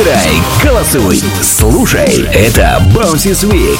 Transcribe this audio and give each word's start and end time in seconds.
Выбирай, 0.00 0.30
голосуй, 0.64 1.22
слушай. 1.42 2.26
Это 2.32 2.82
Bouncy 2.94 3.32
Week. 3.50 3.78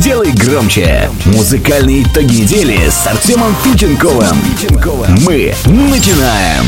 Делай 0.00 0.30
громче. 0.30 1.10
Музыкальные 1.24 2.04
итоги 2.04 2.42
недели 2.42 2.88
с 2.88 3.04
Артемом 3.08 3.52
Пиченковым. 3.64 4.36
Мы 5.24 5.52
начинаем. 5.64 6.64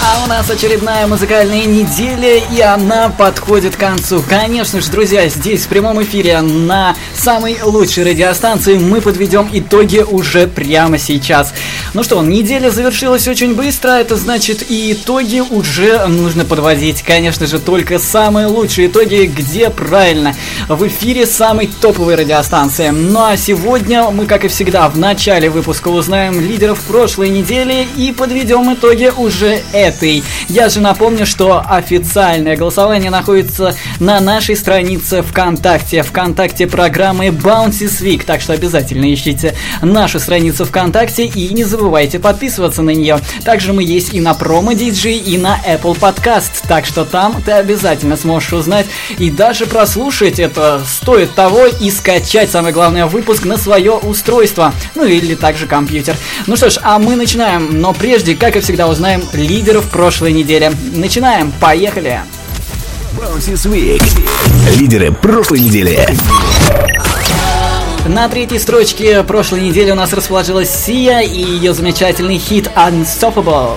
А 0.00 0.24
у 0.24 0.28
нас 0.28 0.48
очередная 0.48 1.08
музыкальная 1.08 1.64
неделя, 1.64 2.40
и 2.54 2.60
она 2.60 3.08
подходит 3.08 3.74
к 3.74 3.80
концу. 3.80 4.22
Конечно 4.26 4.80
же, 4.80 4.90
друзья, 4.92 5.28
здесь 5.28 5.64
в 5.64 5.68
прямом 5.68 6.00
эфире 6.04 6.40
на 6.40 6.94
самой 7.14 7.58
лучшей 7.62 8.04
радиостанции 8.04 8.78
мы 8.78 9.00
подведем 9.00 9.48
итоги 9.52 9.98
уже 9.98 10.46
прямо 10.46 10.98
сейчас. 10.98 11.52
Ну 11.94 12.04
что, 12.04 12.22
неделя 12.22 12.70
завершилась 12.70 13.26
очень 13.26 13.56
быстро, 13.56 13.90
это 13.90 14.14
значит 14.14 14.70
и 14.70 14.92
итоги 14.92 15.40
уже 15.40 16.06
нужно 16.06 16.44
подводить. 16.44 17.02
Конечно 17.02 17.46
же, 17.46 17.58
только 17.58 17.98
самые 17.98 18.46
лучшие 18.46 18.86
итоги, 18.86 19.26
где 19.26 19.68
правильно, 19.68 20.34
в 20.68 20.86
эфире 20.86 21.26
самой 21.26 21.68
топовой 21.80 22.14
радиостанции. 22.14 22.90
Ну 22.90 23.24
а 23.24 23.36
сегодня 23.36 24.10
мы, 24.10 24.26
как 24.26 24.44
и 24.44 24.48
всегда, 24.48 24.88
в 24.88 24.96
начале 24.96 25.50
выпуска 25.50 25.88
узнаем 25.88 26.40
лидеров 26.40 26.78
прошлой 26.82 27.30
недели 27.30 27.88
и 27.96 28.12
подведем 28.12 28.72
итоги 28.72 29.10
уже 29.16 29.60
этой. 29.88 30.22
Я 30.48 30.68
же 30.68 30.80
напомню, 30.80 31.26
что 31.26 31.62
официальное 31.66 32.56
голосование 32.56 33.10
находится 33.10 33.74
на 34.00 34.20
нашей 34.20 34.56
странице 34.56 35.22
ВКонтакте, 35.22 36.02
ВКонтакте 36.02 36.66
программы 36.66 37.28
Bouncy 37.28 37.88
Week, 38.02 38.24
так 38.24 38.40
что 38.40 38.52
обязательно 38.52 39.12
ищите 39.12 39.54
нашу 39.82 40.20
страницу 40.20 40.64
ВКонтакте 40.64 41.26
и 41.26 41.52
не 41.52 41.64
забывайте 41.64 42.18
подписываться 42.18 42.82
на 42.82 42.90
нее. 42.90 43.18
Также 43.44 43.72
мы 43.72 43.82
есть 43.82 44.14
и 44.14 44.20
на 44.20 44.32
Promo 44.32 44.74
DJ, 44.74 45.18
и 45.18 45.38
на 45.38 45.58
Apple 45.66 45.98
Podcast, 45.98 46.62
так 46.68 46.86
что 46.86 47.04
там 47.04 47.42
ты 47.42 47.52
обязательно 47.52 48.16
сможешь 48.16 48.52
узнать 48.52 48.86
и 49.18 49.30
даже 49.30 49.66
прослушать 49.66 50.38
это 50.38 50.82
стоит 50.86 51.34
того 51.34 51.66
и 51.66 51.90
скачать, 51.90 52.50
самое 52.50 52.74
главное, 52.74 53.06
выпуск 53.06 53.44
на 53.44 53.56
свое 53.56 53.92
устройство, 53.92 54.72
ну 54.94 55.04
или 55.04 55.34
также 55.34 55.66
компьютер. 55.66 56.16
Ну 56.46 56.56
что 56.56 56.70
ж, 56.70 56.78
а 56.82 56.98
мы 56.98 57.16
начинаем, 57.16 57.80
но 57.80 57.92
прежде, 57.92 58.34
как 58.34 58.56
и 58.56 58.60
всегда, 58.60 58.88
узнаем 58.88 59.22
лидеров 59.32 59.77
прошлой 59.84 60.32
недели. 60.32 60.72
Начинаем, 60.94 61.52
поехали! 61.60 62.20
Week. 63.16 64.02
Лидеры 64.76 65.10
прошлой 65.10 65.60
недели. 65.60 66.06
На 68.06 68.28
третьей 68.28 68.58
строчке 68.58 69.22
прошлой 69.22 69.60
недели 69.60 69.90
у 69.90 69.94
нас 69.94 70.12
расположилась 70.12 70.70
Сия 70.70 71.20
и 71.20 71.40
ее 71.42 71.74
замечательный 71.74 72.38
хит 72.38 72.70
Unstoppable. 72.76 73.76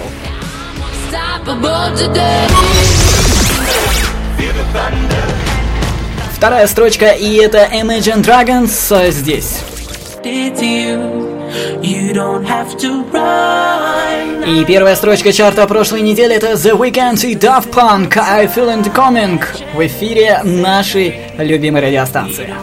Вторая 6.36 6.68
строчка, 6.68 7.10
и 7.10 7.36
это 7.36 7.70
Imagine 7.72 8.24
Dragons 8.24 9.12
здесь. 9.12 9.60
И 14.48 14.66
первая 14.66 14.96
строчка 14.96 15.32
чарта 15.32 15.68
прошлой 15.68 16.02
недели 16.02 16.36
это 16.36 16.54
The 16.54 16.78
Weeknd 16.78 17.26
и 17.26 17.36
Daft 17.36 17.72
Punk 17.72 18.18
I 18.18 18.46
Feel 18.48 18.82
It 18.82 18.94
Coming 18.94 19.42
в 19.74 19.86
эфире 19.86 20.42
нашей 20.44 21.16
любимой 21.38 21.82
радиостанции. 21.82 22.54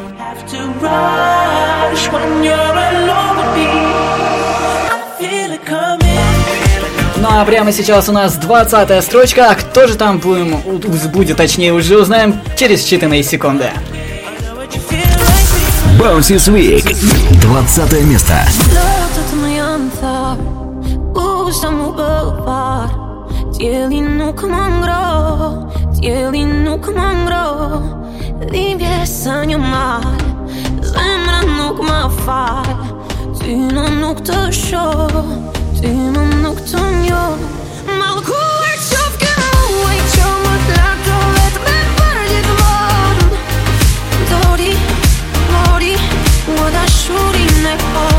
Ну 7.21 7.29
а 7.29 7.45
прямо 7.45 7.73
сейчас 7.73 8.09
у 8.09 8.13
нас 8.13 8.37
20 8.37 9.05
строчка, 9.05 9.51
а 9.51 9.55
кто 9.55 9.87
же 9.87 9.97
там 9.97 10.19
будем, 10.19 10.57
будет, 11.11 11.37
точнее 11.37 11.73
уже 11.73 11.99
узнаем 11.99 12.41
через 12.57 12.85
считанные 12.85 13.23
секунды. 13.23 13.71
Bouncy 15.99 16.37
Week. 16.53 16.85
20 17.41 18.07
место. 18.07 18.35
Më 31.79 32.09
fal 32.25 32.67
Ty 33.39 33.55
në 33.55 33.85
nuk 34.01 34.19
të 34.27 34.39
shoh 34.53 35.15
Ty 35.79 35.93
shooting 47.09 47.65
at 47.65 47.83
all 47.97 48.18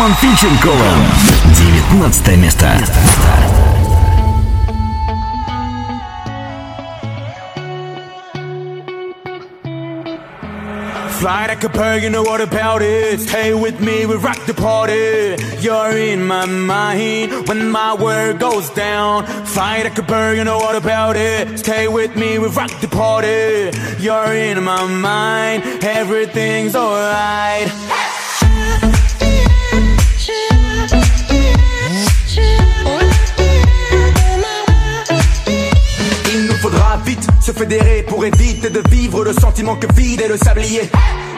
Артемом 0.00 0.14
Пиченковым. 0.20 1.06
19 1.90 2.36
место. 2.38 2.70
Fly 11.20 11.46
like 11.46 11.64
a 11.64 11.68
bird, 11.68 12.02
you 12.02 12.10
know 12.10 12.22
what 12.22 12.40
about 12.40 12.82
it. 12.82 13.20
Stay 13.20 13.54
with 13.54 13.80
me, 13.80 14.06
we 14.06 14.16
rock 14.16 14.38
the 14.46 14.54
party. 14.54 15.36
You're 15.60 15.96
in 15.96 16.26
my 16.26 16.46
mind 16.46 17.48
when 17.48 17.70
my 17.70 17.94
world 17.94 18.38
goes 18.38 18.68
down. 18.70 19.24
Fly 19.44 19.82
like 19.82 19.98
a 19.98 20.02
bird, 20.02 20.36
you 20.36 20.44
know 20.44 20.58
what 20.58 20.76
about 20.76 21.16
it. 21.16 21.58
Stay 21.58 21.88
with 21.88 22.16
me, 22.16 22.38
we 22.38 22.48
rock 22.48 22.70
the 22.80 22.88
party. 22.88 23.70
You're 23.98 24.34
in 24.34 24.62
my 24.62 24.86
mind, 24.86 25.64
everything's 25.82 26.76
alright. 26.76 27.89
Fédérer 37.61 38.01
pour 38.07 38.25
éviter 38.25 38.71
de 38.71 38.81
vivre 38.89 39.23
le 39.23 39.33
sentiment 39.33 39.75
que 39.75 39.85
vide 39.93 40.21
et 40.21 40.27
le 40.27 40.35
sablier. 40.35 40.89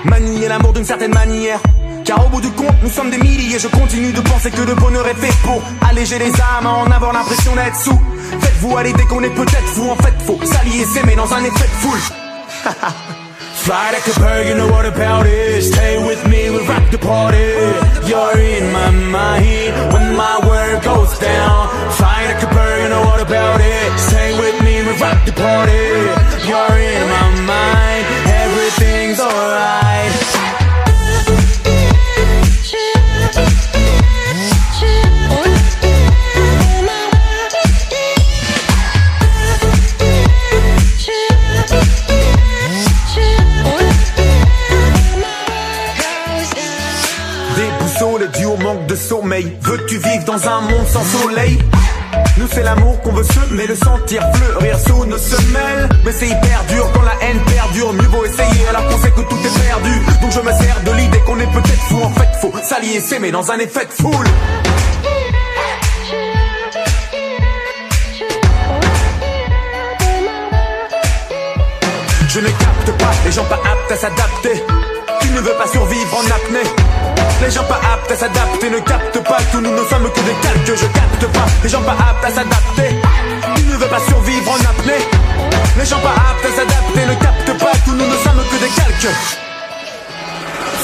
Manier 0.06 0.48
l'amour 0.48 0.72
d'une 0.72 0.86
certaine 0.86 1.14
manière. 1.14 1.60
Car 2.06 2.26
au 2.26 2.30
bout 2.30 2.40
du 2.40 2.50
compte, 2.52 2.82
nous 2.82 2.90
sommes 2.90 3.10
des 3.10 3.18
milliers. 3.18 3.60
Je 3.60 3.68
continue 3.68 4.14
de 4.14 4.22
penser 4.22 4.50
que 4.50 4.62
le 4.62 4.74
bonheur 4.76 5.06
est 5.06 5.16
fait 5.16 5.36
pour 5.44 5.62
alléger 5.90 6.18
les 6.20 6.32
âmes, 6.32 6.66
en 6.66 6.90
avoir 6.92 7.12
l'impression 7.12 7.54
d'être 7.56 7.76
sous. 7.76 8.00
Faites-vous 8.40 8.78
à 8.78 8.84
l'idée 8.84 9.04
qu'on 9.10 9.22
est 9.22 9.36
peut-être 9.36 9.70
fou. 9.76 9.90
En 9.90 9.98
fait, 9.98 10.14
faut 10.26 10.40
s'allier, 10.46 10.86
s'aimer 10.86 11.16
dans 11.16 11.34
un 11.34 11.44
effet 11.44 11.68
de 11.68 11.78
foule. 11.82 12.00
Fly 13.64 13.92
like 13.92 14.08
a 14.08 14.20
bird, 14.20 14.48
you 14.48 14.56
know 14.56 14.68
what 14.68 14.86
about 14.86 15.26
it. 15.26 15.62
Stay 15.62 15.96
with 16.06 16.28
me, 16.28 16.50
we 16.50 16.60
rock 16.68 16.84
the 16.92 16.98
party. 16.98 17.48
You're 18.10 18.38
in 18.38 18.74
my 18.74 18.92
mind 18.92 19.94
when 19.94 20.16
my 20.18 20.36
world 20.46 20.84
goes 20.84 21.18
down. 21.20 21.70
Fly 21.92 22.26
like 22.28 22.44
a 22.44 22.50
bird, 22.54 22.84
you 22.84 22.90
know 22.90 23.06
what 23.08 23.22
about 23.22 23.62
it. 23.62 24.00
Stay 24.00 24.38
with 24.38 24.58
me, 24.63 24.63
rock 25.00 25.26
the 25.26 25.32
party. 25.34 25.72
You're 26.48 26.78
in 26.78 27.10
my 27.10 27.30
mind, 27.46 28.06
everything's 28.28 29.20
alright. 29.20 30.12
Déboussolé 47.56 48.28
dû 48.38 48.46
au 48.46 48.58
manque 48.58 48.88
de 48.88 48.96
sommeil. 48.96 49.56
Veux-tu 49.62 49.98
vivre 49.98 50.26
dans 50.26 50.48
un 50.48 50.62
monde 50.62 50.88
sans 50.88 51.04
soleil? 51.04 51.60
Nous 52.44 52.50
c'est 52.52 52.64
l'amour 52.64 53.02
qu'on 53.02 53.14
veut 53.14 53.24
semer, 53.24 53.68
le 53.68 53.76
sentir 53.76 54.22
fleurir 54.36 54.78
sous 54.80 55.06
nos 55.06 55.18
semelles. 55.18 55.90
Mais 56.06 56.12
c'est 56.12 56.28
hyper 56.28 56.64
dur 56.70 56.90
quand 56.94 57.02
la 57.02 57.16
haine 57.22 57.40
perdure 57.46 57.94
Mieux 57.94 58.08
vaut 58.08 58.26
essayer 58.26 58.68
alors 58.70 58.86
qu'on 58.88 58.98
sait 58.98 59.12
que 59.12 59.22
tout 59.22 59.38
est 59.38 59.68
perdu. 59.68 59.92
Donc 60.22 60.32
je 60.32 60.40
me 60.40 60.52
sers 60.52 60.82
de 60.84 60.92
l'idée 60.92 61.20
qu'on 61.26 61.40
est 61.40 61.52
peut-être 61.52 61.84
fou. 61.90 62.02
En 62.04 62.10
fait 62.10 62.30
faut 62.42 62.54
s'allier, 62.62 63.00
s'aimer 63.00 63.32
dans 63.32 63.50
un 63.52 63.60
effet 63.60 63.86
de 63.86 63.92
foule. 63.92 64.28
Je 72.28 72.40
ne 72.40 72.48
capte 72.48 72.92
pas 72.98 73.12
les 73.26 73.32
gens 73.32 73.46
pas 73.46 73.62
aptes 73.72 73.92
à 73.92 73.96
s'adapter. 73.96 74.64
Tu 75.22 75.30
ne 75.30 75.40
veux 75.40 75.54
pas 75.54 75.68
survivre 75.68 76.18
en 76.18 76.26
apnée 76.26 77.13
les 77.44 77.52
gens 77.52 77.64
pas 77.66 77.80
aptes 77.94 78.12
à 78.12 78.16
s'adapter 78.16 78.70
ne 78.70 78.80
captent 78.80 79.24
pas. 79.24 79.40
Tous 79.52 79.60
nous 79.60 79.72
ne 79.72 79.86
sommes 79.90 80.10
que 80.16 80.22
des 80.22 80.38
calques, 80.42 80.80
je 80.82 80.88
capte 81.00 81.26
pas. 81.34 81.48
Les 81.64 81.70
gens 81.70 81.82
pas 81.82 81.98
aptes 82.10 82.26
à 82.26 82.30
s'adapter. 82.30 82.90
Tu 83.56 83.64
ne 83.64 83.78
veux 83.78 83.88
pas 83.88 84.00
survivre 84.08 84.52
en 84.52 84.60
apnée. 84.72 85.04
Les 85.78 85.86
gens 85.86 86.00
pas 86.00 86.16
aptes 86.30 86.46
à 86.46 86.52
s'adapter 86.58 87.06
ne 87.06 87.16
captent 87.26 87.58
pas. 87.60 87.76
Tous 87.86 87.92
nous 87.92 88.08
ne 88.08 88.18
sommes 88.24 88.44
que 88.50 88.58
des 88.64 88.72
calques. 88.80 89.16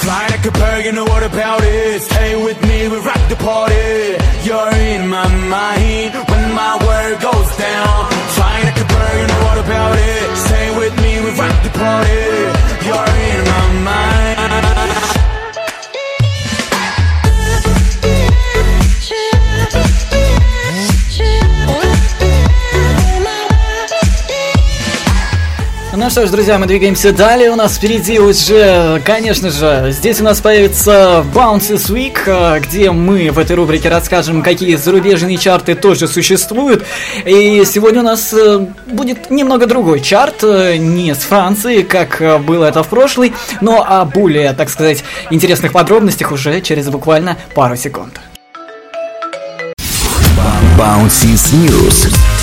Fly 0.02 0.28
like 0.32 0.46
a 0.46 0.52
bird, 0.52 0.86
you 0.86 0.92
know 0.94 1.06
what 1.06 1.24
about 1.24 1.62
it? 1.62 2.02
Stay 2.02 2.36
with 2.36 2.60
me, 2.68 2.88
we 2.88 2.98
rock 3.00 3.24
the 3.28 3.36
party. 3.36 4.16
You're 4.46 4.74
in 4.74 5.08
my 5.10 5.28
mind 5.28 6.14
when 6.30 6.54
my 6.54 6.78
world 6.86 7.20
goes 7.20 7.50
down. 7.58 8.08
Fly 8.36 8.64
like 8.64 8.80
a 8.80 8.88
bird, 8.94 9.16
you 9.20 9.28
know 9.28 9.42
what 9.48 9.58
about 9.60 9.98
it? 9.98 10.38
Stay 10.48 10.68
with 10.80 10.96
me, 11.04 11.20
we 11.20 11.30
rock 11.40 11.56
the 11.64 11.72
party. 11.78 12.22
You're 12.88 13.12
in 13.28 13.40
my 13.52 13.66
mind 13.92 15.09
Ну 26.00 26.10
что 26.10 26.25
ж, 26.25 26.30
друзья, 26.30 26.57
мы 26.57 26.66
двигаемся 26.66 27.12
далее. 27.12 27.51
У 27.51 27.57
нас 27.57 27.75
впереди 27.75 28.19
уже, 28.19 29.01
конечно 29.04 29.50
же, 29.51 29.92
здесь 29.92 30.22
у 30.22 30.24
нас 30.24 30.40
появится 30.40 31.25
Bounces 31.34 31.92
Week, 31.92 32.62
где 32.62 32.92
мы 32.92 33.31
в 33.31 33.38
этой 33.38 33.57
рубрике 33.57 33.90
расскажем, 33.90 34.42
какие 34.42 34.78
зарубежные 34.78 35.36
чарты 35.36 35.75
тоже 35.75 36.07
существуют. 36.07 36.86
И 37.25 37.66
сегодня 37.66 38.00
у 38.00 38.06
нас 38.06 38.34
будет 38.88 39.30
немного 39.30 39.68
другой 39.68 40.00
чарт, 40.00 40.42
не 40.42 41.13
с 41.13 41.18
Франции, 41.18 41.81
как 41.81 42.24
было 42.46 42.63
это 42.63 42.81
в 42.81 42.88
прошлый, 42.88 43.34
но 43.60 43.86
о 43.86 44.06
более, 44.06 44.54
так 44.54 44.69
сказать, 44.69 45.04
интересных 45.31 45.74
подробностях 45.74 46.31
уже 46.31 46.62
через 46.62 46.88
буквально 46.88 47.36
пару 47.54 47.75
секунд. 47.75 48.22
Bounces 50.78 51.51
News. 51.51 52.38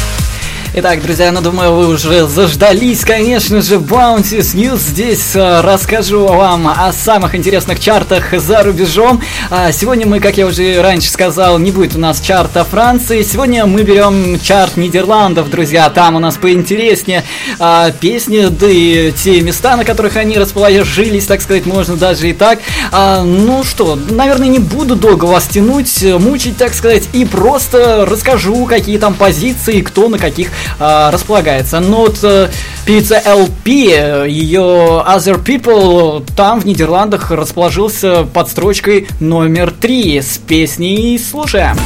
Итак, 0.79 1.01
друзья, 1.01 1.33
ну 1.33 1.41
думаю, 1.41 1.73
вы 1.73 1.89
уже 1.89 2.27
заждались, 2.27 3.03
конечно 3.03 3.63
же, 3.63 3.77
Bounties 3.77 4.55
News. 4.55 4.77
Здесь 4.77 5.35
э, 5.35 5.63
расскажу 5.63 6.27
вам 6.27 6.69
о 6.69 6.93
самых 6.93 7.35
интересных 7.35 7.81
чартах 7.81 8.39
за 8.39 8.63
рубежом. 8.63 9.23
А 9.49 9.73
сегодня 9.73 10.07
мы, 10.07 10.21
как 10.21 10.37
я 10.37 10.45
уже 10.45 10.83
раньше 10.83 11.09
сказал, 11.09 11.59
не 11.59 11.71
будет 11.71 11.97
у 11.97 11.99
нас 11.99 12.21
чарта 12.21 12.63
Франции. 12.63 13.23
Сегодня 13.23 13.65
мы 13.65 13.85
берем 13.85 14.39
чарт 14.39 14.77
Нидерландов, 14.77 15.49
друзья. 15.49 15.89
Там 15.89 16.15
у 16.17 16.19
нас 16.19 16.37
поинтереснее 16.37 17.25
а, 17.59 17.91
песни, 17.91 18.49
да 18.51 18.69
и 18.69 19.13
те 19.13 19.41
места, 19.41 19.79
на 19.79 19.85
которых 19.87 20.17
они 20.17 20.37
расположились, 20.37 21.25
так 21.25 21.41
сказать, 21.41 21.65
можно 21.65 21.97
даже 21.97 22.29
и 22.29 22.35
так. 22.35 22.59
А, 22.93 23.23
ну 23.23 23.65
что, 23.65 23.99
наверное, 24.11 24.49
не 24.49 24.59
буду 24.59 24.95
долго 24.95 25.25
вас 25.25 25.47
тянуть, 25.47 26.05
мучить, 26.21 26.59
так 26.59 26.75
сказать, 26.75 27.09
и 27.15 27.25
просто 27.25 28.05
расскажу, 28.05 28.67
какие 28.67 28.99
там 28.99 29.15
позиции, 29.15 29.81
кто 29.81 30.11
на 30.11 30.19
каких 30.19 30.51
э, 30.79 31.11
располагается. 31.11 31.81
Но 31.81 32.03
вот 32.03 32.19
э, 32.23 32.49
певица 32.85 33.21
LP, 33.25 34.29
ее 34.29 35.05
Other 35.07 35.43
People, 35.43 36.25
там 36.37 36.61
в 36.61 36.67
Нидерландах 36.67 37.31
расположился 37.31 38.25
под 38.25 38.49
строчкой 38.49 39.09
номер 39.21 39.73
три 39.73 40.21
с 40.21 40.39
песней 40.39 41.19
«Слушаем». 41.19 41.77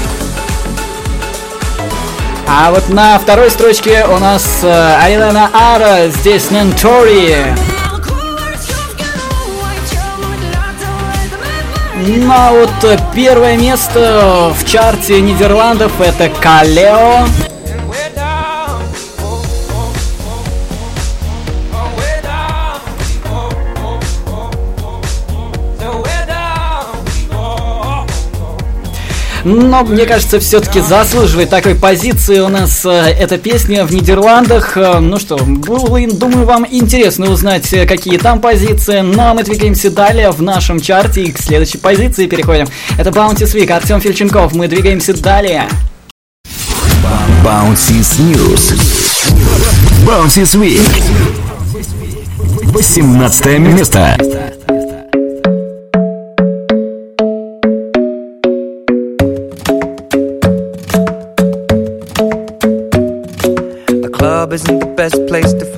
А 2.52 2.72
вот 2.72 2.88
на 2.88 3.16
второй 3.18 3.48
строчке 3.48 4.04
у 4.04 4.18
нас 4.18 4.60
э, 4.62 4.96
Айлена 5.02 5.50
Ара, 5.54 6.08
здесь 6.08 6.50
Нентори. 6.50 7.36
Ну 12.06 12.32
а 12.32 12.50
вот 12.52 12.98
первое 13.14 13.56
место 13.56 14.52
в 14.58 14.64
чарте 14.66 15.20
Нидерландов 15.20 16.00
это 16.00 16.28
Калео. 16.40 17.26
Но 29.50 29.82
мне 29.82 30.06
кажется, 30.06 30.38
все-таки 30.38 30.80
заслуживает 30.80 31.50
такой 31.50 31.74
позиции 31.74 32.38
у 32.38 32.48
нас 32.48 32.86
э, 32.86 32.88
эта 33.18 33.36
песня 33.36 33.84
в 33.84 33.92
Нидерландах. 33.92 34.76
Э, 34.76 35.00
ну 35.00 35.18
что, 35.18 35.38
было, 35.38 35.98
думаю, 36.08 36.46
вам 36.46 36.64
интересно 36.70 37.28
узнать, 37.30 37.72
э, 37.72 37.84
какие 37.84 38.16
там 38.16 38.40
позиции. 38.40 39.00
Ну 39.00 39.20
а 39.20 39.34
мы 39.34 39.42
двигаемся 39.42 39.90
далее 39.90 40.30
в 40.30 40.40
нашем 40.40 40.80
чарте 40.80 41.24
и 41.24 41.32
к 41.32 41.38
следующей 41.38 41.78
позиции 41.78 42.28
переходим. 42.28 42.68
Это 42.96 43.10
Bounty 43.10 43.42
Week, 43.42 43.68
Артем 43.72 44.00
Фильченков. 44.00 44.54
Мы 44.54 44.68
двигаемся 44.68 45.20
далее. 45.20 45.68
Bounces 47.44 48.20
News. 48.20 48.76
Bounces 50.06 50.54
Week. 50.54 50.80
18 52.72 53.58
место. 53.58 54.16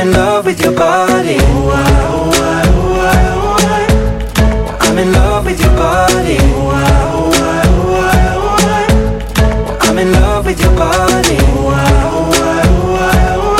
In 0.00 0.12
love 0.12 0.46
with 0.46 0.60
your 0.62 0.72
body. 0.74 1.36
Oh, 1.38 1.70
I, 1.74 1.84
oh, 2.08 2.32
I, 2.32 2.64
oh, 2.74 2.96
I, 3.00 3.18
oh, 3.36 3.56
I. 3.68 4.88
I'm 4.88 4.96
in 4.98 5.12
love 5.12 5.44
with 5.44 5.60
your 5.60 5.74
body. 5.76 6.38
Oh, 6.40 6.70
I, 6.70 6.90
oh, 7.12 7.32
I, 7.34 7.62
oh, 7.68 7.94
I, 8.08 8.18
oh, 8.36 9.78
I. 9.78 9.88
I'm 9.88 9.98
in 9.98 10.12
love 10.12 10.46
with 10.46 10.60
your 10.60 10.74
body. 10.74 11.36
Oh, 11.40 11.68
I, 11.68 11.78
oh, 12.08 12.32
I, 12.32 12.62
oh, 12.66 12.96
I, 12.96 13.14
oh, 13.36 13.56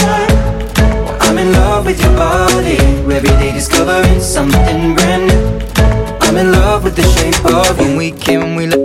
I. 1.21 1.29
I'm 1.29 1.37
in 1.39 1.53
love 1.53 1.85
with 1.87 2.01
your 2.01 2.15
body. 2.17 2.79
Every 3.15 3.29
day 3.39 3.53
discovering 3.53 4.21
something 4.21 4.95
brand 4.95 5.27
new. 5.29 5.61
I'm 6.23 6.37
in 6.37 6.53
love 6.53 6.85
with 6.85 6.97
the 6.97 7.03
shape 7.03 7.45
of 7.45 7.79
you. 7.81 7.85
When 7.87 7.97
we 7.99 8.13
came, 8.13 8.41
we 8.41 8.41
let 8.41 8.49
the 8.49 8.50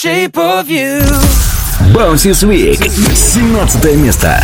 shape 0.00 0.38
of 0.38 0.70
you. 0.70 0.98
Bouncy 1.92 2.32
Week. 2.46 2.80
17 3.14 4.02
место. 4.02 4.42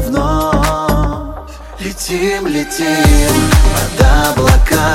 Меня 0.00 0.08
вновь 0.08 1.50
Летим, 1.78 2.46
летим 2.46 3.32
под 3.96 4.06
облака. 4.28 4.94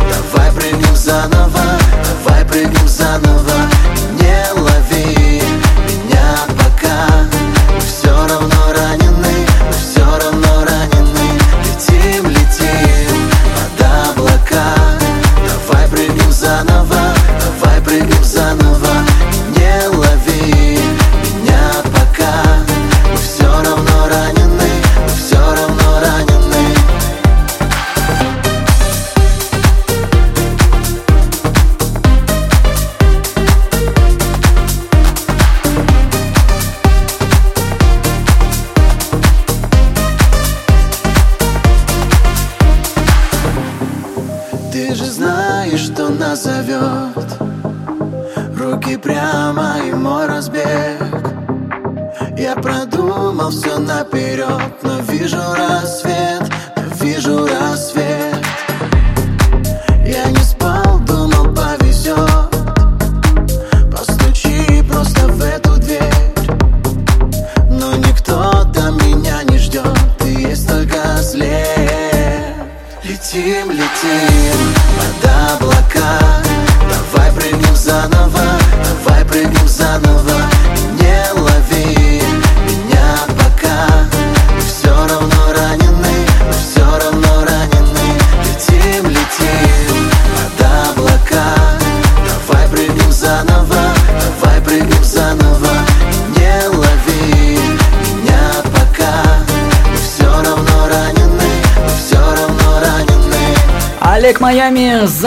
Давай 0.00 0.50
прыгнем 0.52 0.96
заново, 0.96 1.78
давай 2.24 2.44
прыгнем 2.46 2.88
заново 2.88 3.73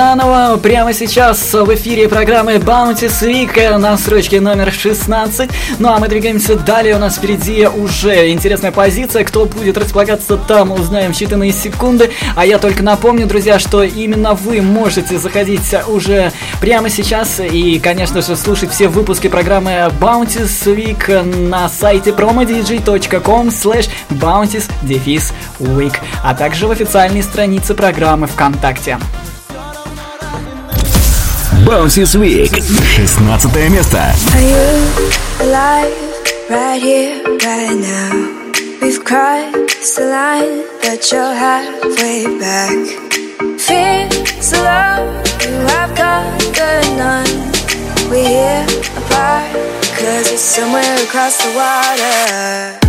заново 0.08 0.56
прямо 0.56 0.94
сейчас 0.94 1.54
в 1.54 1.76
эфире 1.76 2.08
программы 2.08 2.56
Bounty 2.56 3.10
Week 3.10 3.78
на 3.78 3.98
строчке 3.98 4.40
номер 4.40 4.72
16. 4.72 5.50
Ну 5.80 5.90
а 5.90 6.00
мы 6.00 6.08
двигаемся 6.08 6.56
далее, 6.56 6.96
у 6.96 6.98
нас 6.98 7.18
впереди 7.18 7.68
уже 7.68 8.32
интересная 8.32 8.72
позиция, 8.72 9.26
кто 9.26 9.44
будет 9.44 9.78
располагаться 9.78 10.38
там, 10.38 10.72
узнаем 10.72 11.12
в 11.12 11.16
считанные 11.18 11.52
секунды. 11.52 12.10
А 12.38 12.46
я 12.46 12.58
только 12.58 12.84
напомню, 12.84 13.28
друзья, 13.28 13.60
что 13.60 13.84
именно 13.84 14.34
вы 14.34 14.62
можете 14.62 15.18
заходить 15.18 15.76
уже 15.90 16.32
прямо 16.62 16.90
сейчас 16.90 17.42
и, 17.42 17.78
конечно 17.78 18.22
же, 18.22 18.38
слушать 18.38 18.72
все 18.72 18.88
выпуски 18.88 19.28
программы 19.28 19.92
Bounty 20.00 20.48
Week 20.68 21.22
на 21.50 21.68
сайте 21.68 22.12
promodj.com 22.12 23.50
slash 23.50 23.90
bounties 24.10 24.70
week, 25.60 25.96
а 26.24 26.34
также 26.34 26.66
в 26.66 26.72
официальной 26.72 27.24
странице 27.24 27.74
программы 27.74 28.28
ВКонтакте. 28.28 29.00
Bounces 31.67 32.15
Week. 32.17 32.51
16 32.97 33.71
место. 33.71 33.99
Are 33.99 34.41
you 34.41 34.65
alive 35.41 35.93
right 36.51 36.83
here, 36.83 37.23
right 37.25 37.77
now? 37.79 38.43
We've 38.81 39.03
crossed 39.05 39.97
the 39.97 40.07
line, 40.07 40.65
but 40.83 41.11
you're 41.11 41.35
halfway 41.35 42.27
back. 42.39 42.77
Fears 43.59 44.51
the 44.51 44.59
love 44.63 45.23
you 45.43 45.53
have 45.69 45.95
got 45.97 46.25
the 46.57 46.71
none. 46.97 48.11
We're 48.11 48.29
here 48.29 48.67
apart, 48.97 49.53
cause 49.99 50.33
it's 50.33 50.43
somewhere 50.43 50.97
across 51.05 51.39
the 51.43 51.51
water. 51.57 52.86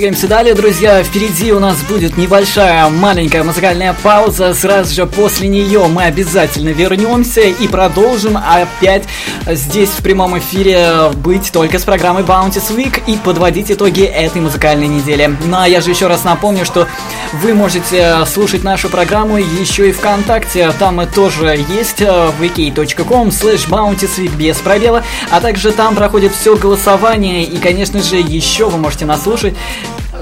Двигаемся 0.00 0.28
далее, 0.28 0.54
друзья. 0.54 1.04
Впереди 1.04 1.52
у 1.52 1.58
нас 1.58 1.76
будет 1.82 2.16
небольшая 2.16 2.88
маленькая 2.88 3.42
музыкальная 3.42 3.94
пауза. 4.02 4.54
Сразу 4.54 4.94
же 4.94 5.04
после 5.04 5.46
нее 5.46 5.88
мы 5.88 6.04
обязательно 6.04 6.70
вернемся 6.70 7.42
и 7.42 7.68
продолжим 7.68 8.38
опять 8.38 9.04
здесь 9.46 9.90
в 9.90 10.02
прямом 10.02 10.38
эфире 10.38 11.10
быть 11.16 11.52
только 11.52 11.78
с 11.78 11.84
программой 11.84 12.22
Bounties 12.22 12.74
Week 12.74 13.02
и 13.06 13.18
подводить 13.18 13.70
итоги 13.70 14.04
этой 14.04 14.40
музыкальной 14.40 14.88
недели. 14.88 15.36
Ну 15.44 15.58
а 15.58 15.68
я 15.68 15.82
же 15.82 15.90
еще 15.90 16.06
раз 16.06 16.24
напомню, 16.24 16.64
что 16.64 16.88
вы 17.34 17.52
можете 17.52 18.24
слушать 18.24 18.64
нашу 18.64 18.88
программу 18.88 19.36
еще 19.36 19.90
и 19.90 19.92
ВКонтакте. 19.92 20.72
Там 20.78 20.96
мы 20.96 21.08
тоже 21.08 21.62
есть 21.68 22.00
wiki.com 22.00 23.28
slash 23.28 23.68
bountiesweek 23.68 24.34
без 24.34 24.56
пробела. 24.56 25.04
А 25.30 25.42
также 25.42 25.72
там 25.72 25.94
проходит 25.94 26.32
все 26.32 26.56
голосование. 26.56 27.44
И, 27.44 27.58
конечно 27.58 28.02
же, 28.02 28.16
еще 28.16 28.70
вы 28.70 28.78
можете 28.78 29.04
нас 29.04 29.24
слушать 29.24 29.54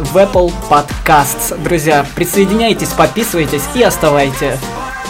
в 0.00 0.16
Apple 0.16 0.52
Podcasts. 0.68 1.56
Друзья, 1.62 2.06
присоединяйтесь, 2.14 2.90
подписывайтесь 2.90 3.64
и 3.74 3.82
оставайте 3.82 4.58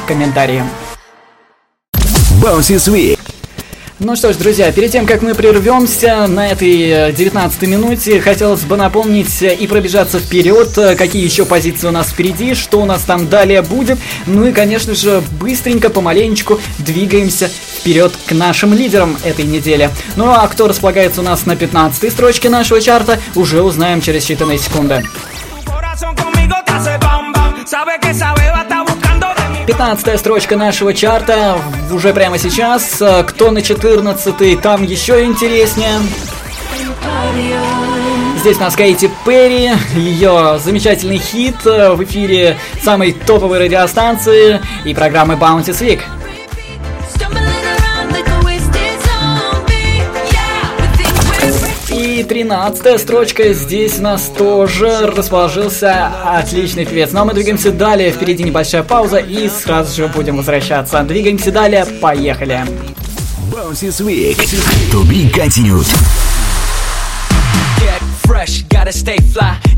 комментарии. 0.07 0.63
Week. 2.89 3.18
Ну 4.01 4.15
что 4.15 4.33
ж, 4.33 4.37
друзья, 4.37 4.71
перед 4.71 4.93
тем, 4.93 5.07
как 5.07 5.23
мы 5.23 5.35
прервемся 5.35 6.29
на 6.29 6.47
этой 6.47 7.13
19 7.13 7.63
минуте, 7.63 8.21
хотелось 8.21 8.61
бы 8.61 8.77
напомнить 8.77 9.43
и 9.43 9.67
пробежаться 9.67 10.21
вперед, 10.21 10.69
какие 10.97 11.25
еще 11.25 11.45
позиции 11.45 11.89
у 11.89 11.91
нас 11.91 12.11
впереди, 12.11 12.55
что 12.55 12.81
у 12.81 12.85
нас 12.85 13.03
там 13.03 13.29
далее 13.29 13.61
будет. 13.61 13.99
Ну 14.27 14.47
и, 14.47 14.53
конечно 14.53 14.95
же, 14.95 15.21
быстренько, 15.41 15.91
помаленечку 15.91 16.61
двигаемся 16.79 17.49
вперед 17.49 18.13
к 18.25 18.33
нашим 18.33 18.73
лидерам 18.73 19.17
этой 19.25 19.45
недели. 19.45 19.91
Ну 20.15 20.31
а 20.31 20.47
кто 20.47 20.69
располагается 20.69 21.21
у 21.21 21.25
нас 21.25 21.45
на 21.45 21.57
15 21.57 22.13
строчке 22.13 22.49
нашего 22.51 22.81
чарта, 22.81 23.19
уже 23.35 23.63
узнаем 23.63 24.01
через 24.01 24.31
считанные 24.31 24.59
секунды. 24.59 25.03
15 29.69 30.19
строчка 30.19 30.57
нашего 30.57 30.95
чарта 30.95 31.59
уже 31.93 32.15
прямо 32.15 32.39
сейчас. 32.39 33.03
Кто 33.27 33.51
на 33.51 33.61
14 33.61 34.59
там 34.63 34.83
еще 34.83 35.23
интереснее. 35.27 35.99
Здесь 38.39 38.57
у 38.57 38.61
нас 38.61 38.75
Кейти 38.75 39.11
Перри, 39.27 39.73
ее 39.95 40.59
замечательный 40.59 41.19
хит 41.19 41.67
э, 41.67 41.93
в 41.93 42.03
эфире 42.05 42.57
самой 42.83 43.13
топовой 43.13 43.59
радиостанции 43.59 44.61
и 44.85 44.95
программы 44.95 45.35
Bounty 45.35 45.75
Week. 45.79 46.01
13 52.29 53.01
строчка 53.01 53.55
здесь 53.55 53.99
у 53.99 54.03
нас 54.03 54.31
тоже 54.37 55.07
расположился 55.07 56.13
отличный 56.27 56.85
певец. 56.85 57.13
Но 57.13 57.25
мы 57.25 57.33
двигаемся 57.33 57.73
далее, 57.73 58.13
впереди 58.13 58.45
небольшая 58.45 58.83
пауза 58.83 59.17
и 59.17 59.49
сразу 59.49 59.97
же 59.97 60.09
будем 60.09 60.37
возвращаться. 60.37 61.03
Двигаемся 61.05 61.51
далее, 61.51 61.87
поехали. 61.87 62.67
Bounces 63.51 64.01
Week. 64.01 64.37
To 64.93 65.03
be 65.09 65.31
continued. 65.31 65.87
Get 67.81 68.03
fresh, 68.23 68.63
gotta 68.69 68.93
stay 68.93 69.17
fly. 69.33 69.78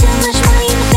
Too 0.01 0.07
much 0.07 0.41
money 0.47 0.90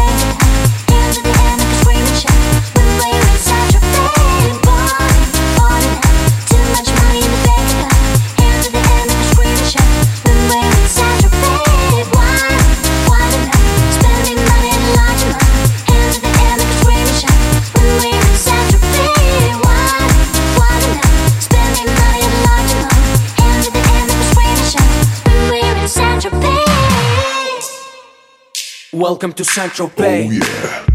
Welcome 29.04 29.34
to 29.34 29.44
Sancho 29.44 29.88
Pay. 29.88 30.30
Oh, 30.32 30.86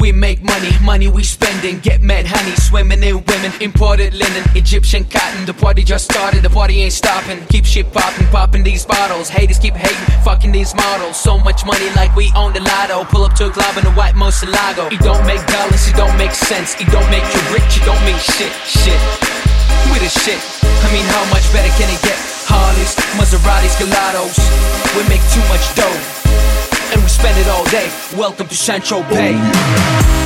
we 0.00 0.10
make 0.10 0.42
money, 0.42 0.70
money 0.82 1.06
we 1.06 1.22
spending. 1.22 1.78
Get 1.78 2.02
mad 2.02 2.26
honey, 2.26 2.56
swimming 2.56 3.00
in 3.04 3.22
women. 3.28 3.52
Imported 3.60 4.12
linen, 4.12 4.42
Egyptian 4.56 5.04
cotton. 5.04 5.46
The 5.46 5.54
party 5.54 5.84
just 5.84 6.06
started, 6.06 6.42
the 6.42 6.50
party 6.50 6.82
ain't 6.82 6.92
stopping. 6.92 7.46
Keep 7.46 7.64
shit 7.64 7.92
popping, 7.92 8.26
popping 8.26 8.64
these 8.64 8.84
bottles. 8.84 9.28
Haters 9.28 9.60
keep 9.60 9.74
hating, 9.74 10.24
fucking 10.24 10.50
these 10.50 10.74
models. 10.74 11.16
So 11.16 11.38
much 11.38 11.64
money 11.64 11.90
like 11.90 12.16
we 12.16 12.32
own 12.34 12.52
the 12.52 12.60
lotto. 12.60 13.04
Pull 13.04 13.22
up 13.22 13.34
to 13.34 13.46
a 13.46 13.50
club 13.50 13.78
in 13.78 13.86
a 13.86 13.92
white 13.92 14.16
Moselago. 14.16 14.92
It 14.92 14.98
don't 14.98 15.24
make 15.28 15.46
dollars, 15.46 15.86
it 15.86 15.94
don't 15.94 16.18
make 16.18 16.32
sense. 16.32 16.74
It 16.80 16.88
don't 16.88 17.08
make 17.08 17.22
you 17.22 17.40
rich, 17.54 17.78
it 17.78 17.84
don't 17.84 18.04
mean 18.04 18.18
shit, 18.18 18.50
shit. 18.66 19.55
We 19.92 19.98
the 19.98 20.10
shit. 20.10 20.40
I 20.62 20.88
mean, 20.92 21.06
how 21.06 21.24
much 21.32 21.46
better 21.52 21.72
can 21.76 21.88
it 21.90 22.00
get? 22.02 22.18
Harleys, 22.46 22.94
Maseratis, 23.18 23.74
Gelatos. 23.76 24.38
We 24.96 25.02
make 25.08 25.22
too 25.32 25.44
much 25.48 25.64
dough 25.74 26.16
and 26.92 27.02
we 27.02 27.08
spend 27.08 27.38
it 27.38 27.48
all 27.48 27.64
day. 27.66 27.88
Welcome 28.16 28.48
to 28.48 28.54
Sancho 28.54 29.02
Bay. 29.10 30.25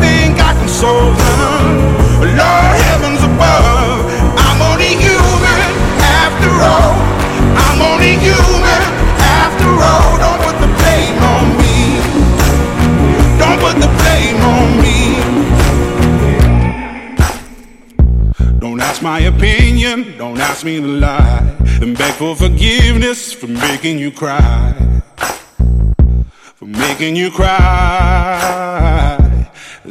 Think 0.00 0.40
I 0.40 0.52
can 0.58 0.68
solve 0.68 1.16
them. 1.16 1.64
Lord 2.38 2.76
heavens 2.86 3.22
above. 3.22 4.00
I'm 4.38 4.60
only 4.70 4.94
human 5.04 5.60
after 6.22 6.50
all. 6.72 6.94
I'm 7.66 7.80
only 7.90 8.14
human 8.16 8.82
after 9.20 9.70
all. 9.90 10.10
Don't 10.22 10.40
put 10.46 10.56
the 10.64 10.70
blame 10.80 11.18
on 11.34 11.44
me. 11.60 11.76
Don't 13.38 13.58
put 13.64 13.76
the 13.84 13.90
blame 14.00 14.40
on 14.54 14.68
me. 14.82 15.02
Don't 18.60 18.80
ask 18.80 19.02
my 19.02 19.20
opinion, 19.20 20.16
don't 20.16 20.38
ask 20.38 20.64
me 20.64 20.80
to 20.80 20.86
lie. 20.86 21.42
And 21.82 21.98
beg 21.98 22.14
for 22.14 22.36
forgiveness 22.36 23.32
for 23.32 23.48
making 23.48 23.98
you 23.98 24.12
cry. 24.12 24.72
For 26.54 26.66
making 26.66 27.16
you 27.16 27.30
cry. 27.32 29.11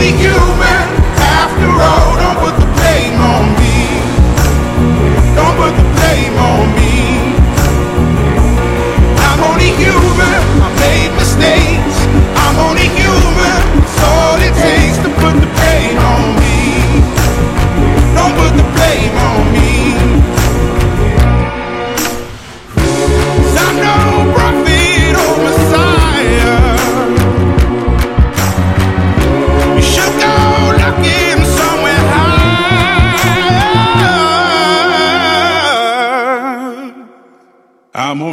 be 0.00 0.12
human 0.12 0.86
after 1.20 1.68
all. 1.68 2.16
Don't 2.16 2.38
put 2.40 2.54
the 2.58 2.68
blame 2.76 3.20
on 3.20 3.44
me. 3.60 3.76
Don't 5.36 5.56
put 5.60 5.76
the 5.76 5.86
blame 5.94 6.36
on 6.38 6.74
me. 6.74 6.89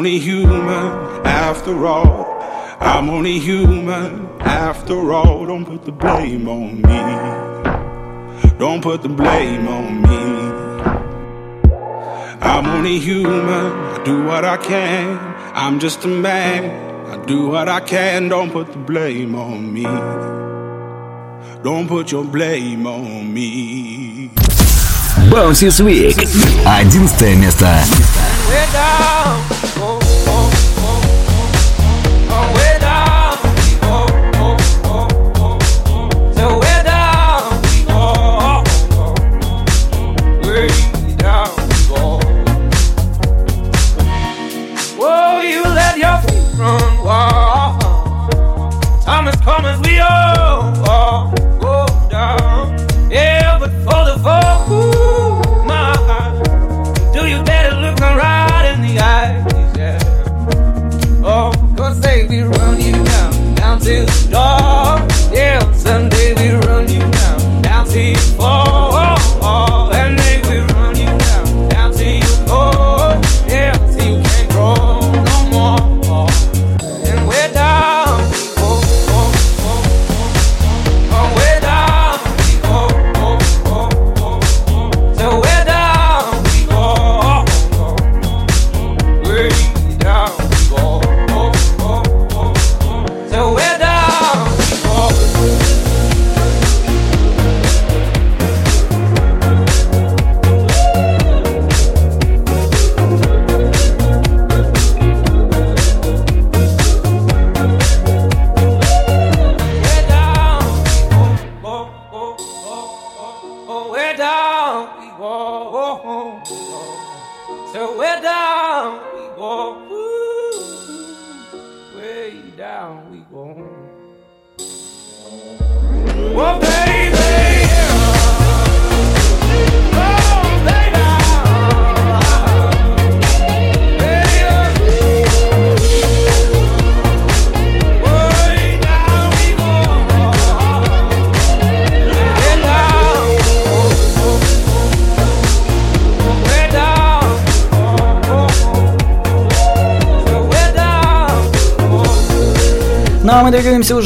only 0.07 0.19
human 0.19 1.27
after 1.27 1.87
all. 1.87 2.27
I'm 2.81 3.09
only 3.11 3.39
human 3.39 4.29
after 4.41 5.13
all. 5.13 5.47
Don't 5.47 5.65
put 5.65 5.85
the 5.85 5.93
blame 5.93 6.49
on 6.49 6.83
me. 6.83 8.53
Don't 8.59 8.83
put 8.83 9.03
the 9.03 9.09
blame 9.09 9.67
on 9.69 10.03
me. 10.03 10.23
I'm 12.41 12.67
only 12.67 12.99
human. 12.99 13.73
I 13.95 14.03
do 14.05 14.25
what 14.25 14.45
I 14.45 14.57
can. 14.57 15.19
I'm 15.55 15.79
just 15.79 16.05
a 16.05 16.09
man. 16.09 16.65
I 17.07 17.25
do 17.25 17.49
what 17.49 17.69
I 17.69 17.81
can. 17.81 18.29
Don't 18.29 18.51
put 18.51 18.73
the 18.73 18.79
blame 18.79 19.35
on 19.35 19.73
me. 19.73 19.85
Don't 21.63 21.87
put 21.87 22.11
your 22.11 22.25
blame 22.25 22.87
on 22.87 23.33
me. 23.33 24.31
Bouncy 25.31 25.69
Week. 25.85 26.17
Одиннадцатое 26.67 27.37
место. 27.37 27.67
We're 28.49 28.73
down. 28.73 29.66
I'm 49.10 49.26
as 49.26 49.40
calm 49.40 49.64
as 49.64 49.80
we 49.88 50.00
all. 50.00 51.47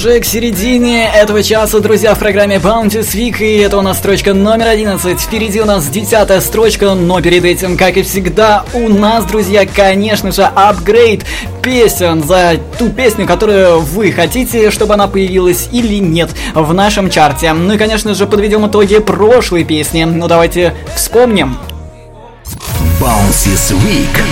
Уже 0.02 0.20
к 0.20 0.26
середине 0.26 1.12
этого 1.14 1.44
часа, 1.44 1.80
друзья, 1.80 2.16
в 2.16 2.18
программе 2.18 2.56
Bounties 2.56 3.14
Week, 3.14 3.38
и 3.38 3.58
это 3.58 3.78
у 3.78 3.84
нас 3.84 4.00
строчка 4.00 4.34
номер 4.34 4.70
11. 4.70 5.20
Впереди 5.20 5.62
у 5.62 5.66
нас 5.66 5.88
десятая 5.90 6.42
строчка, 6.42 6.96
но 6.96 7.22
перед 7.22 7.46
этим, 7.46 7.78
как 7.78 7.98
и 7.98 8.02
всегда, 8.02 8.66
у 8.74 8.90
нас, 8.90 9.26
друзья, 9.26 9.68
конечно 9.68 10.32
же, 10.32 10.42
апгрейд 10.42 11.24
песен 11.62 12.24
за 12.24 12.54
ту 12.80 12.90
песню, 12.90 13.28
которую 13.28 13.82
вы 13.82 14.12
хотите, 14.12 14.72
чтобы 14.72 14.96
она 14.96 15.08
появилась 15.08 15.70
или 15.72 16.00
нет 16.00 16.32
в 16.56 16.74
нашем 16.74 17.12
чарте. 17.12 17.54
Ну 17.54 17.76
и, 17.76 17.78
конечно 17.78 18.16
же, 18.16 18.26
подведем 18.26 18.66
итоги 18.66 18.98
прошлой 18.98 19.66
песни. 19.66 20.06
Ну 20.06 20.28
давайте 20.28 20.74
вспомним. 20.96 21.60
Bounces 23.00 23.72
Week. 23.84 24.24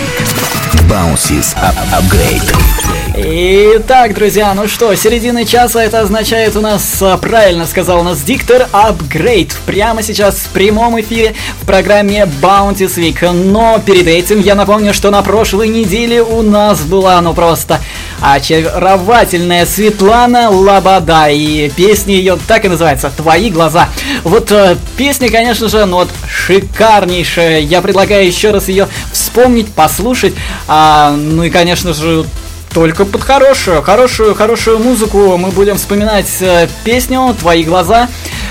Bounces 0.90 1.56
Up 1.58 1.76
Upgrade. 1.94 2.79
Итак, 3.22 4.14
друзья, 4.14 4.54
ну 4.54 4.70
что, 4.70 4.96
середина 4.96 5.44
часа 5.44 5.84
это 5.84 6.00
означает 6.00 6.56
у 6.56 6.62
нас, 6.62 7.02
а, 7.02 7.18
правильно 7.18 7.66
сказал 7.66 8.00
у 8.00 8.04
нас 8.04 8.22
диктор, 8.22 8.68
апгрейд. 8.72 9.58
Прямо 9.66 10.02
сейчас 10.04 10.36
в 10.36 10.50
прямом 10.50 11.00
эфире 11.02 11.36
в 11.62 11.66
программе 11.66 12.30
Bounty 12.42 12.86
Week. 12.86 13.30
Но 13.32 13.82
перед 13.86 14.08
этим 14.08 14.40
я 14.40 14.56
напомню, 14.56 14.94
что 14.94 15.12
на 15.12 15.22
прошлой 15.22 15.68
неделе 15.68 16.22
у 16.22 16.42
нас 16.44 16.82
была, 16.84 17.20
ну 17.20 17.34
просто 17.34 17.82
очаровательная 18.22 19.66
Светлана 19.66 20.50
Лобода. 20.50 21.28
И 21.30 21.70
песня 21.76 22.16
ее 22.16 22.38
так 22.48 22.64
и 22.64 22.70
называется 22.70 23.12
«Твои 23.16 23.50
глаза». 23.50 23.90
Вот 24.24 24.50
э, 24.52 24.78
песня, 24.96 25.30
конечно 25.30 25.68
же, 25.68 25.84
ну 25.86 25.98
вот 25.98 26.10
шикарнейшая. 26.30 27.60
Я 27.60 27.82
предлагаю 27.82 28.26
еще 28.26 28.52
раз 28.52 28.70
ее 28.70 28.88
вспомнить, 29.12 29.68
послушать. 29.68 30.36
А, 30.68 31.12
ну 31.12 31.44
и, 31.44 31.50
конечно 31.50 31.94
же, 31.94 32.26
только 32.74 33.06
под 33.06 33.24
хорошую, 33.24 33.82
хорошую, 33.82 34.36
хорошую 34.36 34.80
музыку 34.80 35.38
мы 35.38 35.50
будем 35.50 35.78
вспоминать 35.78 36.30
э, 36.42 36.68
песню 36.84 37.36
«Твои 37.40 37.64
глаза» 37.64 38.08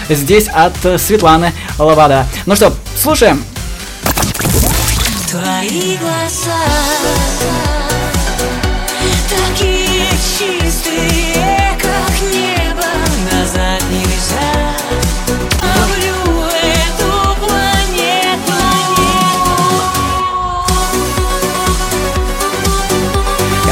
здесь 0.08 0.48
от 0.48 0.74
э, 0.84 0.98
Светланы 0.98 1.52
Лобода. 1.78 2.26
Ну 2.46 2.56
что, 2.56 2.72
слушаем. 2.96 3.44
Твои 5.30 5.96
глаза 5.98 6.58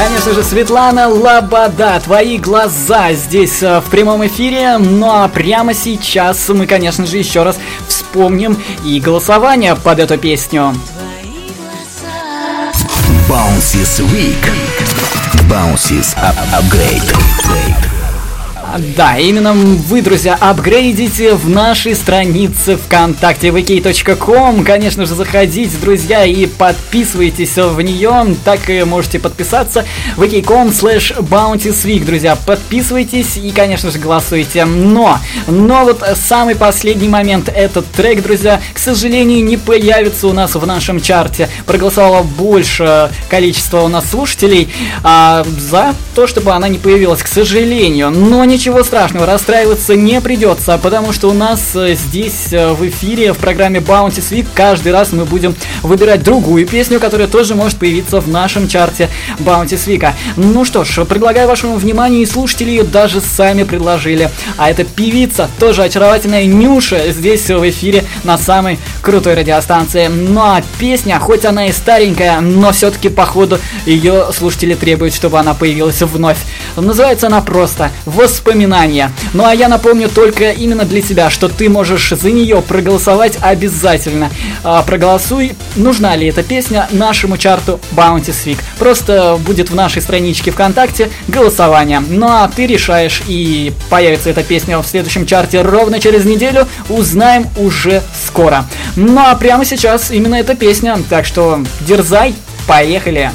Конечно 0.07 0.33
же, 0.33 0.41
Светлана 0.41 1.09
Лобода, 1.09 1.99
«Твои 2.01 2.37
глаза» 2.37 3.11
здесь 3.11 3.61
э, 3.61 3.81
в 3.81 3.89
прямом 3.89 4.25
эфире. 4.25 4.77
Ну 4.77 5.11
а 5.11 5.27
прямо 5.27 5.73
сейчас 5.73 6.47
мы, 6.47 6.65
конечно 6.65 7.05
же, 7.05 7.17
еще 7.17 7.43
раз 7.43 7.59
вспомним 7.89 8.57
и 8.85 9.01
голосование 9.01 9.75
под 9.75 9.99
эту 9.99 10.17
песню. 10.17 10.73
Bounces 13.27 13.99
Week. 14.13 14.49
Bounces 15.49 16.15
Up 16.15 16.37
Upgrade. 16.53 17.96
Да, 18.95 19.17
именно 19.17 19.53
вы, 19.53 20.01
друзья, 20.01 20.37
апгрейдите 20.39 21.33
в 21.33 21.49
нашей 21.49 21.95
странице 21.95 22.77
ВКонтакте 22.77 23.47
vk.com. 23.47 24.63
Конечно 24.63 25.05
же, 25.05 25.15
заходите, 25.15 25.75
друзья, 25.81 26.25
и 26.25 26.45
подписывайтесь 26.45 27.55
в 27.55 27.81
нее. 27.81 28.35
Так 28.45 28.69
и 28.69 28.83
можете 28.83 29.19
подписаться 29.19 29.85
vk.com 30.15 30.69
slash 30.69 31.17
bountysweek, 31.19 32.05
друзья. 32.05 32.35
Подписывайтесь 32.35 33.37
и, 33.37 33.51
конечно 33.51 33.89
же, 33.89 33.97
голосуйте. 33.97 34.65
Но, 34.65 35.19
но 35.47 35.83
вот 35.83 36.03
самый 36.15 36.55
последний 36.55 37.09
момент. 37.09 37.49
Этот 37.53 37.85
трек, 37.91 38.21
друзья, 38.21 38.61
к 38.73 38.79
сожалению, 38.79 39.43
не 39.43 39.57
появится 39.57 40.27
у 40.27 40.33
нас 40.33 40.53
в 40.55 40.65
нашем 40.67 41.01
чарте. 41.01 41.49
Проголосовало 41.65 42.23
больше 42.23 43.11
количество 43.29 43.81
у 43.81 43.87
нас 43.87 44.09
слушателей 44.09 44.69
а, 45.03 45.43
за 45.57 45.95
то, 46.15 46.27
чтобы 46.27 46.51
она 46.51 46.67
не 46.67 46.77
появилась, 46.77 47.23
к 47.23 47.27
сожалению. 47.27 48.11
Но 48.11 48.45
не 48.45 48.57
ничего 48.67 48.83
страшного, 48.83 49.25
расстраиваться 49.25 49.95
не 49.95 50.19
придется, 50.19 50.77
потому 50.77 51.13
что 51.13 51.29
у 51.29 51.33
нас 51.33 51.73
э, 51.73 51.95
здесь 51.95 52.51
э, 52.51 52.73
в 52.73 52.85
эфире 52.89 53.31
в 53.31 53.37
программе 53.37 53.79
Bounty 53.79 54.19
Week 54.19 54.45
каждый 54.53 54.91
раз 54.91 55.13
мы 55.13 55.23
будем 55.23 55.55
выбирать 55.83 56.21
другую 56.21 56.67
песню, 56.67 56.99
которая 56.99 57.29
тоже 57.29 57.55
может 57.55 57.77
появиться 57.79 58.19
в 58.19 58.27
нашем 58.27 58.67
чарте 58.67 59.07
Bounty 59.39 59.77
Week. 59.77 60.11
Ну 60.35 60.65
что 60.65 60.83
ж, 60.83 61.05
предлагаю 61.05 61.47
вашему 61.47 61.77
вниманию, 61.77 62.23
и 62.23 62.25
слушатели 62.25 62.71
ее 62.71 62.83
даже 62.83 63.21
сами 63.21 63.63
предложили. 63.63 64.29
А 64.57 64.69
это 64.69 64.83
певица, 64.83 65.49
тоже 65.59 65.83
очаровательная 65.83 66.43
Нюша, 66.43 67.13
здесь 67.13 67.47
в 67.47 67.69
эфире 67.69 68.03
на 68.25 68.37
самой 68.37 68.79
крутой 69.01 69.35
радиостанции. 69.35 70.07
Ну 70.07 70.41
а 70.41 70.61
песня, 70.77 71.19
хоть 71.19 71.45
она 71.45 71.67
и 71.67 71.71
старенькая, 71.71 72.41
но 72.41 72.73
все-таки 72.73 73.07
походу 73.07 73.59
ее 73.85 74.25
слушатели 74.33 74.73
требуют, 74.73 75.13
чтобы 75.13 75.39
она 75.39 75.53
появилась 75.53 76.01
вновь. 76.01 76.39
Называется 76.75 77.27
она 77.27 77.39
просто 77.39 77.91
«Воспоминания». 78.05 78.56
Ну 79.33 79.45
а 79.45 79.53
я 79.53 79.67
напомню 79.67 80.09
только 80.09 80.51
именно 80.51 80.83
для 80.83 81.01
тебя, 81.01 81.29
что 81.29 81.49
ты 81.49 81.69
можешь 81.69 82.09
за 82.09 82.31
нее 82.31 82.61
проголосовать 82.61 83.37
обязательно. 83.41 84.29
А, 84.63 84.81
проголосуй, 84.83 85.53
нужна 85.75 86.15
ли 86.15 86.27
эта 86.27 86.43
песня 86.43 86.87
нашему 86.91 87.37
чарту 87.37 87.79
Bounty 87.95 88.33
Week. 88.45 88.57
Просто 88.79 89.39
будет 89.45 89.69
в 89.69 89.75
нашей 89.75 90.01
страничке 90.01 90.51
ВКонтакте 90.51 91.09
голосование. 91.27 92.01
Ну 92.07 92.27
а 92.27 92.49
ты 92.53 92.67
решаешь, 92.67 93.23
и 93.27 93.73
появится 93.89 94.29
эта 94.29 94.43
песня 94.43 94.79
в 94.79 94.87
следующем 94.87 95.25
чарте 95.25 95.61
ровно 95.61 95.99
через 95.99 96.25
неделю, 96.25 96.67
узнаем 96.89 97.47
уже 97.57 98.01
скоро. 98.25 98.65
Ну 98.95 99.19
а 99.19 99.35
прямо 99.35 99.65
сейчас 99.65 100.11
именно 100.11 100.35
эта 100.35 100.55
песня, 100.55 100.97
так 101.09 101.25
что 101.25 101.63
дерзай, 101.81 102.35
поехали! 102.67 103.31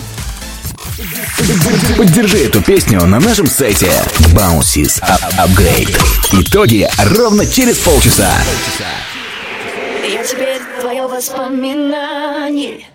Поддержи 1.96 2.44
эту 2.44 2.62
песню 2.62 3.04
на 3.06 3.18
нашем 3.18 3.46
сайте 3.46 3.90
Bounces 4.34 5.02
Upgrade. 5.38 5.96
Итоги 6.32 6.88
ровно 7.16 7.46
через 7.46 7.78
полчаса. 7.78 8.30
Я 10.08 10.22
теперь 10.24 10.60
твое 10.80 11.06
воспоминание 11.06 12.86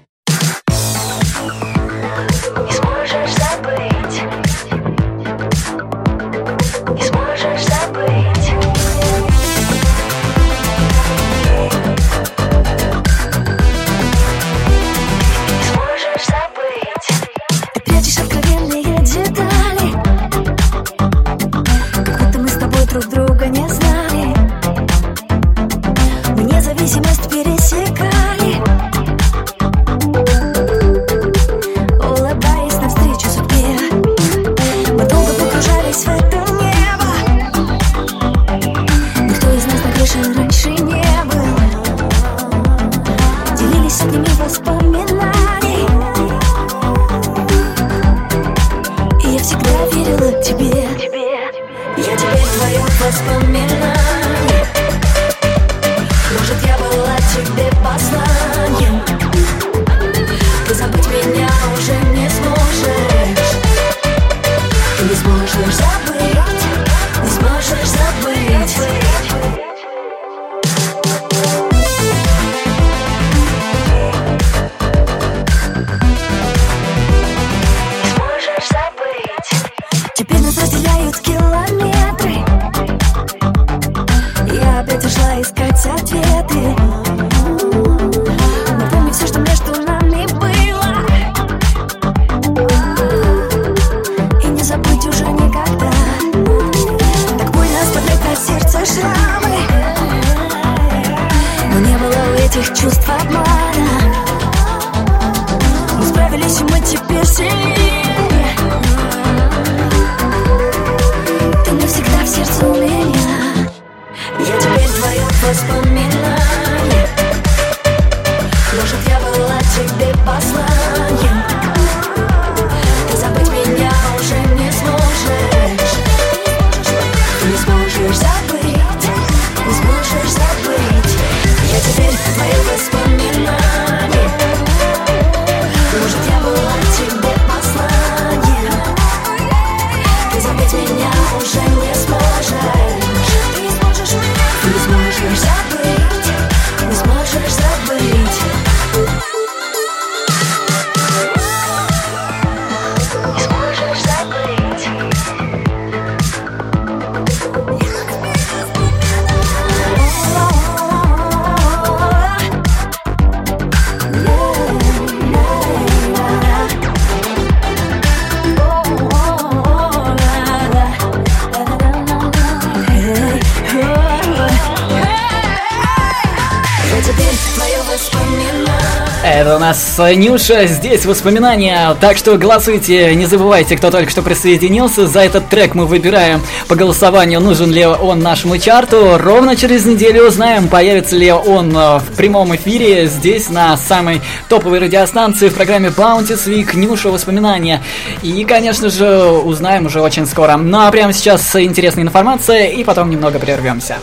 нас 179.98 180.16
Нюша, 180.16 180.68
здесь 180.68 181.06
воспоминания, 181.06 181.96
так 182.00 182.18
что 182.18 182.38
голосуйте, 182.38 183.16
не 183.16 183.26
забывайте, 183.26 183.78
кто 183.78 183.92
только 183.92 184.10
что 184.10 184.22
присоединился, 184.22 185.08
за 185.08 185.22
этот 185.22 185.50
трек 185.50 185.76
мы 185.76 185.86
выбираем 185.86 186.42
по 186.68 186.76
голосованию, 186.76 187.40
нужен 187.40 187.72
ли 187.72 187.86
он 187.86 188.20
нашему 188.20 188.58
чарту, 188.58 189.18
ровно 189.18 189.56
через 189.56 189.86
неделю 189.86 190.28
узнаем, 190.28 190.68
появится 190.68 191.16
ли 191.16 191.32
он 191.32 191.76
э, 191.76 192.00
в 192.00 192.16
прямом 192.16 192.56
эфире 192.56 193.08
здесь 193.08 193.50
на 193.50 193.78
самой 193.78 194.22
топовой 194.50 194.80
радиостанции 194.80 195.50
в 195.50 195.54
программе 195.54 195.90
Bounty 195.90 196.36
Week 196.46 196.76
Нюша 196.76 197.10
воспоминания, 197.10 197.82
и, 198.22 198.44
конечно 198.46 198.90
же, 198.90 199.08
узнаем 199.28 199.86
уже 199.86 200.02
очень 200.02 200.26
скоро. 200.26 200.58
Ну 200.58 200.80
а 200.80 200.92
прямо 200.92 201.14
сейчас 201.14 201.56
интересная 201.56 202.04
информация, 202.04 202.68
и 202.68 202.84
потом 202.84 203.10
немного 203.10 203.40
прервемся. 203.40 203.98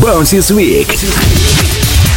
Bounty 0.00 0.40
Week. 0.56 1.51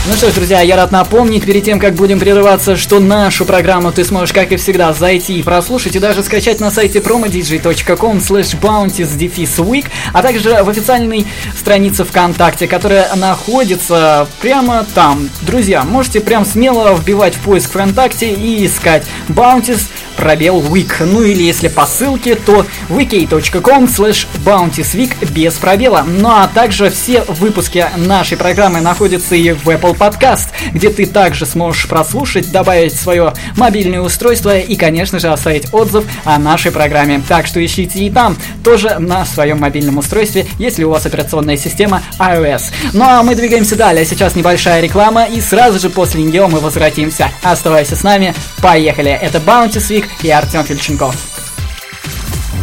Ну 0.08 0.14
что 0.14 0.30
ж, 0.30 0.34
друзья, 0.36 0.62
я 0.62 0.76
рад 0.76 0.92
напомнить 0.92 1.46
перед 1.46 1.64
тем, 1.64 1.80
как 1.80 1.96
будем 1.96 2.20
прерываться, 2.20 2.76
что 2.76 3.00
нашу 3.00 3.44
программу 3.44 3.92
ты 3.92 4.04
сможешь, 4.04 4.34
как 4.34 4.52
и 4.52 4.56
всегда, 4.56 4.94
зайти 4.94 5.40
и 5.40 5.42
прослушать, 5.42 5.96
и 5.96 6.00
даже 6.00 6.22
скачать 6.22 6.60
на 6.60 6.70
сайте 6.70 7.00
promodj.com 7.00 8.18
slash 8.20 8.60
bounties 8.62 9.90
а 10.14 10.22
также 10.22 10.62
в 10.62 10.70
официальной 10.70 11.26
странице 11.58 12.04
ВКонтакте, 12.04 12.68
которая 12.68 13.16
находится 13.16 14.28
прямо 14.42 14.86
там. 14.94 15.28
Друзья, 15.42 15.84
можете 15.84 16.20
прям 16.20 16.46
смело 16.46 16.94
вбивать 16.94 17.34
в 17.34 17.40
поиск 17.40 17.72
ВКонтакте 17.72 18.32
и 18.32 18.64
искать 18.68 19.08
Bounties 19.28 19.88
пробел 20.16 20.62
week. 20.62 20.94
Ну 21.00 21.22
или 21.24 21.44
если 21.44 21.68
по 21.68 21.86
ссылке, 21.86 22.36
то 22.36 22.66
wiki.com 22.90 23.86
slash 23.86 24.28
bountysweek 24.44 25.32
без 25.32 25.56
пробела. 25.56 26.06
Ну 26.08 26.30
а 26.30 26.48
также 26.48 26.90
все 26.90 27.24
выпуски 27.24 27.86
нашей 27.98 28.38
программы 28.38 28.82
находятся 28.82 29.36
и 29.36 29.52
в 29.52 29.68
Apple 29.70 29.98
Podcast, 29.98 30.48
где 30.72 30.90
ты 30.90 31.06
также 31.06 31.46
сможешь 31.46 31.88
прослушать, 31.88 32.52
добавить 32.52 32.96
свое 32.96 33.34
мобильное 33.58 34.02
устройство 34.02 34.58
и, 34.58 34.76
конечно 34.76 35.20
же, 35.20 35.30
оставить 35.30 35.74
отзыв 35.74 36.06
о 36.24 36.38
нашей 36.38 36.72
программе. 36.72 37.22
Так 37.28 37.48
что 37.48 37.64
ищите 37.64 38.00
и 38.00 38.10
там, 38.10 38.38
тоже 38.64 38.98
на 39.00 39.26
своем 39.26 39.60
мобильном 39.60 39.98
устройстве, 39.98 40.46
если 40.60 40.84
у 40.84 40.90
вас 40.90 41.06
операционная 41.06 41.58
система 41.58 42.02
iOS. 42.20 42.64
Ну 42.94 43.04
а 43.04 43.24
мы 43.24 43.36
двигаемся 43.36 43.76
далее. 43.76 44.06
Сейчас 44.06 44.36
небольшая 44.36 44.82
реклама 44.82 45.26
и 45.26 45.42
сразу 45.42 45.80
же 45.80 45.90
после 45.90 46.24
нее 46.24 46.48
мы 46.48 46.60
возвратимся. 46.60 47.32
Оставайся 47.44 47.96
с 47.96 48.04
нами, 48.04 48.34
поехали. 48.62 49.12
Это 49.12 49.40
Bounty 49.40 49.80
Week 49.90 50.05
и 50.23 50.31
Артем 50.31 50.63
Фельченков. 50.65 51.15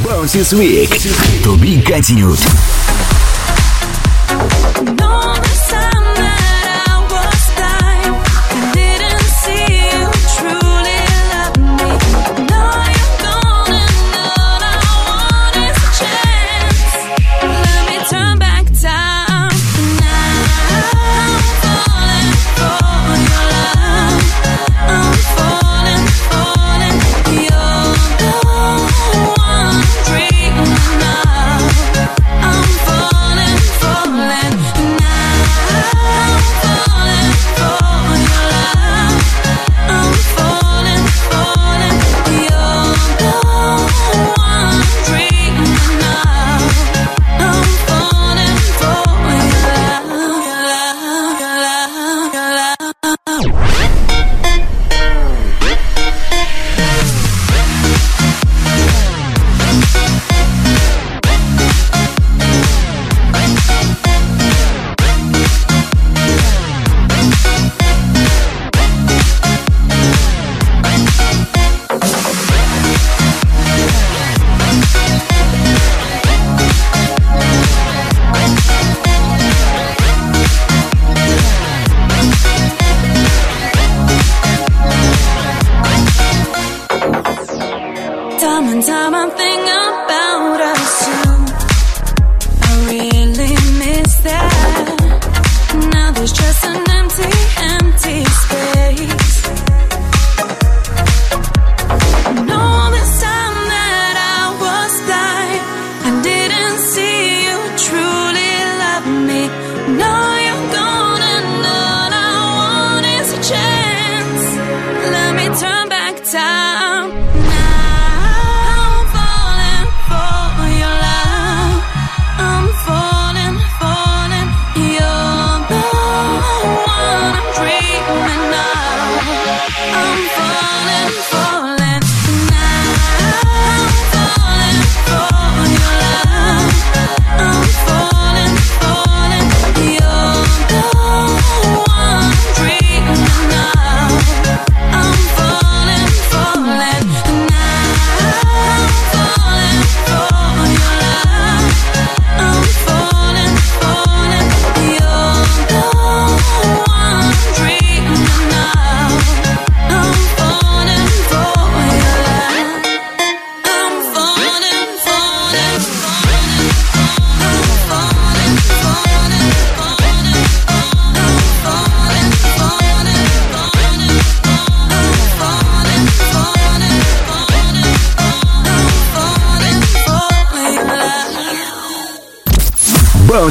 Bounty 0.03 0.43
Week. 0.53 0.89
To 1.43 1.57
be 1.57 1.81
continued. 1.81 2.70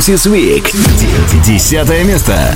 Bounces 0.02 0.26
Week. 0.26 0.74
Десятое 1.46 2.04
место. 2.04 2.56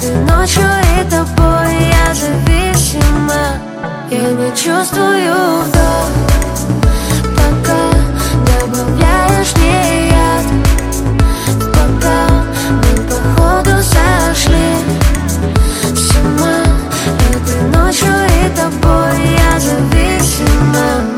Ты 0.00 0.14
ночью 0.14 0.62
и 0.62 1.10
тобой 1.10 1.74
я 1.90 2.14
зависима. 2.14 3.58
Я 4.08 4.30
не 4.30 4.50
чувствую 4.50 5.62
вдох. 5.64 6.08
Пока 7.36 7.90
добавляешь 8.46 9.56
мне 9.56 10.08
яд 10.08 10.46
Пока 11.72 12.44
мы 12.70 13.02
походу 13.08 13.82
сошли. 13.82 14.70
С 15.96 16.16
ума 16.16 16.62
Этой 17.30 17.60
ночью 17.76 18.08
и 18.08 18.56
тобой 18.56 19.36
я 19.36 19.58
зависима. 19.58 21.17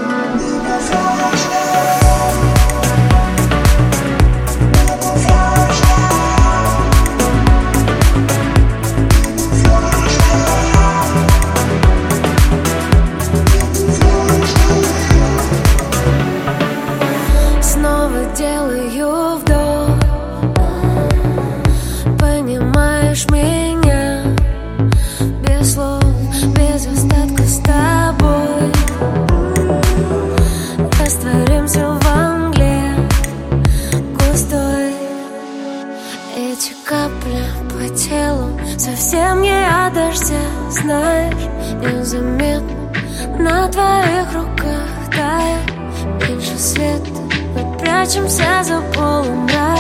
Прячемся 48.11 48.65
за 48.65 48.81
полумрак. 48.81 49.77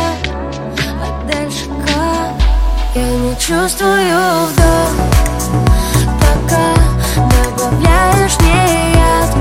А 1.02 1.32
дальше 1.32 1.66
как? 1.86 2.32
Я 2.94 3.02
не 3.02 3.34
чувствую 3.36 4.46
вдох. 4.46 4.92
Пока 6.20 6.64
добавляешь 7.16 8.38
мне 8.40 8.92
яд 8.94 9.34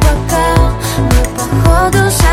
В 0.00 0.14
мы 0.98 1.20
походу 1.36 2.10
сошли 2.10 2.23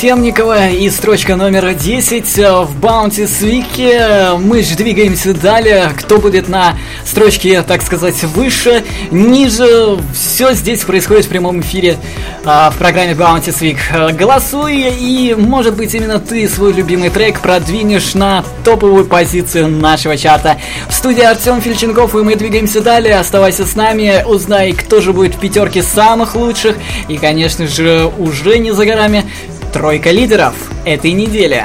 Темникова 0.00 0.68
и 0.68 0.88
строчка 0.90 1.34
номер 1.34 1.74
10 1.74 2.24
в 2.24 2.80
Bounty 2.80 3.26
Свике. 3.26 4.30
Мы 4.38 4.62
же 4.62 4.76
двигаемся 4.76 5.34
далее. 5.34 5.90
Кто 5.98 6.18
будет 6.18 6.48
на 6.48 6.76
строчке, 7.04 7.62
так 7.62 7.82
сказать, 7.82 8.22
выше, 8.22 8.84
ниже. 9.10 9.98
Все 10.14 10.52
здесь 10.52 10.84
происходит 10.84 11.24
в 11.24 11.28
прямом 11.28 11.62
эфире 11.62 11.96
а, 12.44 12.70
в 12.70 12.76
программе 12.76 13.14
Bounty 13.14 13.48
Week. 13.48 14.12
Голосуй, 14.12 14.76
и 14.76 15.34
может 15.34 15.74
быть 15.76 15.92
именно 15.96 16.20
ты 16.20 16.48
свой 16.48 16.72
любимый 16.72 17.10
трек 17.10 17.40
продвинешь 17.40 18.14
на 18.14 18.44
топовую 18.62 19.04
позицию 19.04 19.66
нашего 19.66 20.16
чарта. 20.16 20.58
В 20.88 20.94
студии 20.94 21.24
Артем 21.24 21.60
Фильченков, 21.60 22.14
и 22.14 22.18
мы 22.18 22.36
двигаемся 22.36 22.80
далее. 22.80 23.18
Оставайся 23.18 23.66
с 23.66 23.74
нами, 23.74 24.22
узнай, 24.24 24.74
кто 24.74 25.00
же 25.00 25.12
будет 25.12 25.34
в 25.34 25.40
пятерке 25.40 25.82
самых 25.82 26.36
лучших. 26.36 26.76
И, 27.08 27.16
конечно 27.16 27.66
же, 27.66 28.08
уже 28.16 28.58
не 28.58 28.70
за 28.70 28.86
горами 28.86 29.24
тройка 29.72 30.10
лидеров 30.10 30.54
этой 30.84 31.12
недели. 31.12 31.64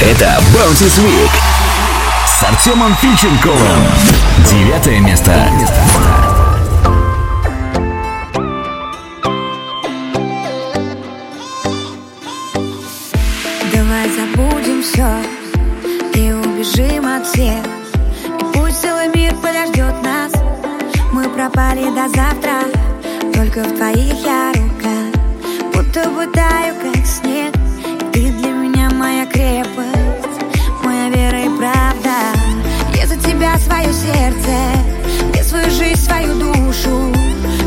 Это 0.00 0.40
Bounty 0.54 0.86
Week 0.86 1.30
с 2.26 2.42
Артемом 2.42 2.94
Фильченковым. 2.96 3.58
Девятое 4.50 5.00
место. 5.00 5.32
Давай 13.72 14.10
забудем 14.10 14.82
все 14.82 15.08
и 16.14 16.32
убежим 16.32 17.06
от 17.06 17.26
всех 17.26 17.64
И 18.40 18.44
пусть 18.52 18.80
целый 18.80 19.08
мир 19.14 19.34
подождет 19.36 19.94
нас 20.02 20.32
Мы 21.12 21.28
пропали 21.28 21.84
до 21.84 22.08
завтра 22.08 22.64
Только 23.34 23.64
в 23.64 23.76
твоих 23.76 24.24
я 24.24 24.53
руках 24.53 24.53
Будто 25.94 26.10
бы 26.10 26.26
как 26.26 27.06
снег. 27.06 27.54
Ты 28.12 28.32
для 28.32 28.50
меня 28.50 28.90
моя 28.90 29.26
крепость 29.26 30.40
Моя 30.82 31.08
вера 31.08 31.44
и 31.44 31.48
правда. 31.56 32.10
Я 32.96 33.06
за 33.06 33.16
тебя 33.16 33.56
свое 33.58 33.92
сердце 33.92 34.50
Я 35.36 35.44
свою 35.44 35.70
жизнь, 35.70 36.02
свою 36.02 36.34
душу. 36.34 37.12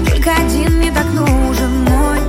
Только 0.09 0.31
один 0.31 0.77
мне 0.77 0.91
так 0.91 1.05
нужен 1.13 1.85
мой 1.85 2.19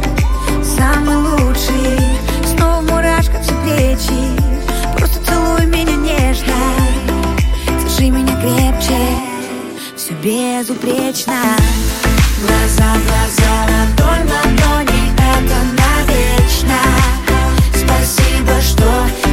Самый 0.63 1.17
лучший. 1.17 1.99
Снова 2.47 2.81
в 2.83 3.43
все 3.43 3.55
плечи 3.65 4.41
Просто 4.97 5.19
целуй 5.27 5.67
меня 5.67 5.97
нежно. 5.97 6.55
Держи 7.83 8.11
меня 8.11 8.37
крепче 8.41 9.01
Все 9.97 10.13
безупречно. 10.15 11.35
Глаза, 12.41 12.95
глаза, 13.05 13.67
ладонь, 13.67 14.31
ладони 14.31 14.68
Что 18.61 19.28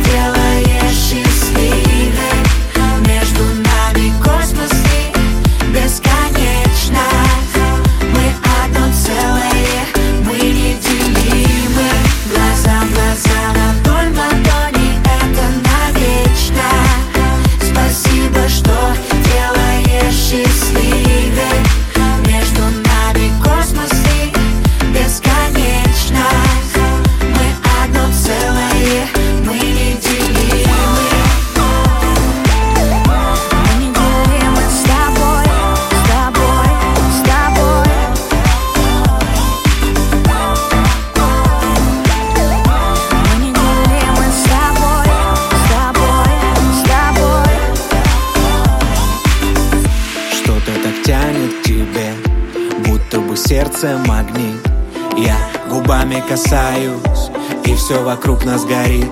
касаюсь, 56.36 57.30
и 57.64 57.74
все 57.76 58.04
вокруг 58.04 58.44
нас 58.44 58.66
горит. 58.66 59.10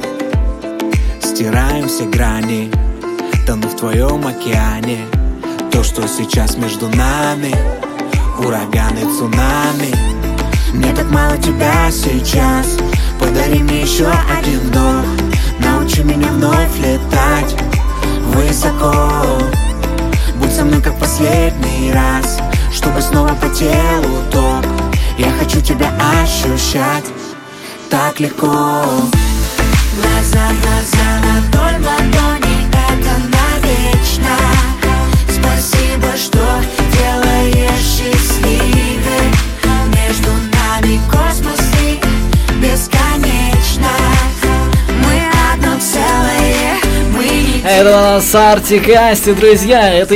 Стираем 1.21 1.87
все 1.87 2.03
грани, 2.03 2.69
тону 3.47 3.69
в 3.69 3.77
твоем 3.77 4.27
океане. 4.27 5.05
То, 5.71 5.83
что 5.83 6.05
сейчас 6.05 6.57
между 6.57 6.89
нами, 6.89 7.55
ураганы, 8.39 9.05
цунами. 9.17 9.95
Мне 10.73 10.93
так 10.93 11.09
мало 11.11 11.37
тебя 11.37 11.89
сейчас, 11.91 12.77
подари 13.21 13.63
мне 13.63 13.83
еще 13.83 14.07
один 14.37 14.59
вдох 14.59 15.05
Научи 15.59 16.03
меня 16.03 16.27
вновь 16.27 16.77
летать 16.79 17.55
высоко. 18.33 18.93
Будь 20.41 20.51
со 20.51 20.65
мной 20.65 20.81
как 20.81 20.99
последний 20.99 21.93
раз 21.93 22.39
Чтобы 22.73 23.01
снова 23.01 23.29
по 23.35 23.47
телу 23.49 24.23
ток 24.29 24.62
Я 25.17 25.31
хочу 25.31 25.61
тебя 25.61 25.91
ощущать 26.23 27.05
Так 27.89 28.19
легко. 28.19 28.47
Глаза, 29.95 30.47
глаза, 30.61 31.07
ладонь, 31.21 31.85
ладони 31.85 32.67
Это 32.89 33.13
навечно. 33.35 34.35
Спасибо, 35.29 36.17
что 36.17 36.43
делаешь 36.97 37.85
счастливой 37.85 39.29
Между 39.93 40.31
нами 40.51 40.99
космос 41.11 41.61
и 41.83 41.99
бесконечно. 42.59 43.91
Мы 45.05 45.21
одно 45.53 45.79
целое, 45.79 46.79
мы 47.15 47.23
не 47.23 47.61
Это 47.63 47.89
у 47.89 48.01
нас 48.01 48.33
Артик 48.33 48.89
Асти, 48.89 49.33
друзья. 49.33 49.93
Это 49.93 50.15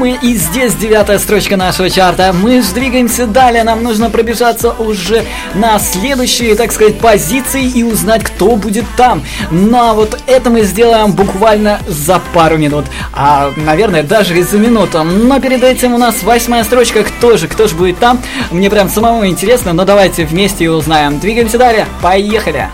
неделимый. 0.00 0.18
И 0.22 0.34
здесь 0.34 0.74
девятая 0.74 1.18
строчка 1.18 1.56
нашего 1.56 1.90
чарта. 1.90 2.32
Мы 2.32 2.62
же 2.62 2.72
двигаемся 2.72 3.26
далее. 3.26 3.64
Нам 3.64 3.82
нужно 3.82 4.10
пробежаться 4.10 4.72
уже 4.72 5.24
на 5.54 5.78
следующие, 5.78 6.54
так 6.54 6.72
сказать, 6.72 6.98
позиции 6.98 7.64
и 7.64 7.82
узнать, 7.82 8.24
кто 8.24 8.56
будет 8.56 8.84
там. 8.96 9.22
Ну 9.50 9.78
а 9.78 9.94
вот 9.94 10.18
это 10.26 10.50
мы 10.50 10.62
сделаем 10.62 11.12
буквально 11.12 11.80
за 11.86 12.20
пару 12.32 12.56
минут. 12.56 12.86
А, 13.12 13.50
наверное, 13.56 14.02
даже 14.02 14.38
и 14.38 14.42
за 14.42 14.58
минуту. 14.58 15.02
Но 15.02 15.40
перед 15.40 15.62
этим 15.62 15.94
у 15.94 15.98
нас 15.98 16.22
восьмая 16.22 16.64
строчка. 16.64 17.04
Кто 17.04 17.36
же, 17.36 17.48
кто 17.48 17.66
же 17.66 17.74
будет 17.74 17.98
там? 17.98 18.20
Мне 18.50 18.70
прям 18.70 18.88
самому 18.88 19.26
интересно, 19.26 19.72
но 19.72 19.84
давайте 19.84 20.24
вместе 20.24 20.64
и 20.64 20.68
узнаем. 20.68 21.18
Двигаемся 21.18 21.58
далее. 21.58 21.86
Поехали! 22.02 22.68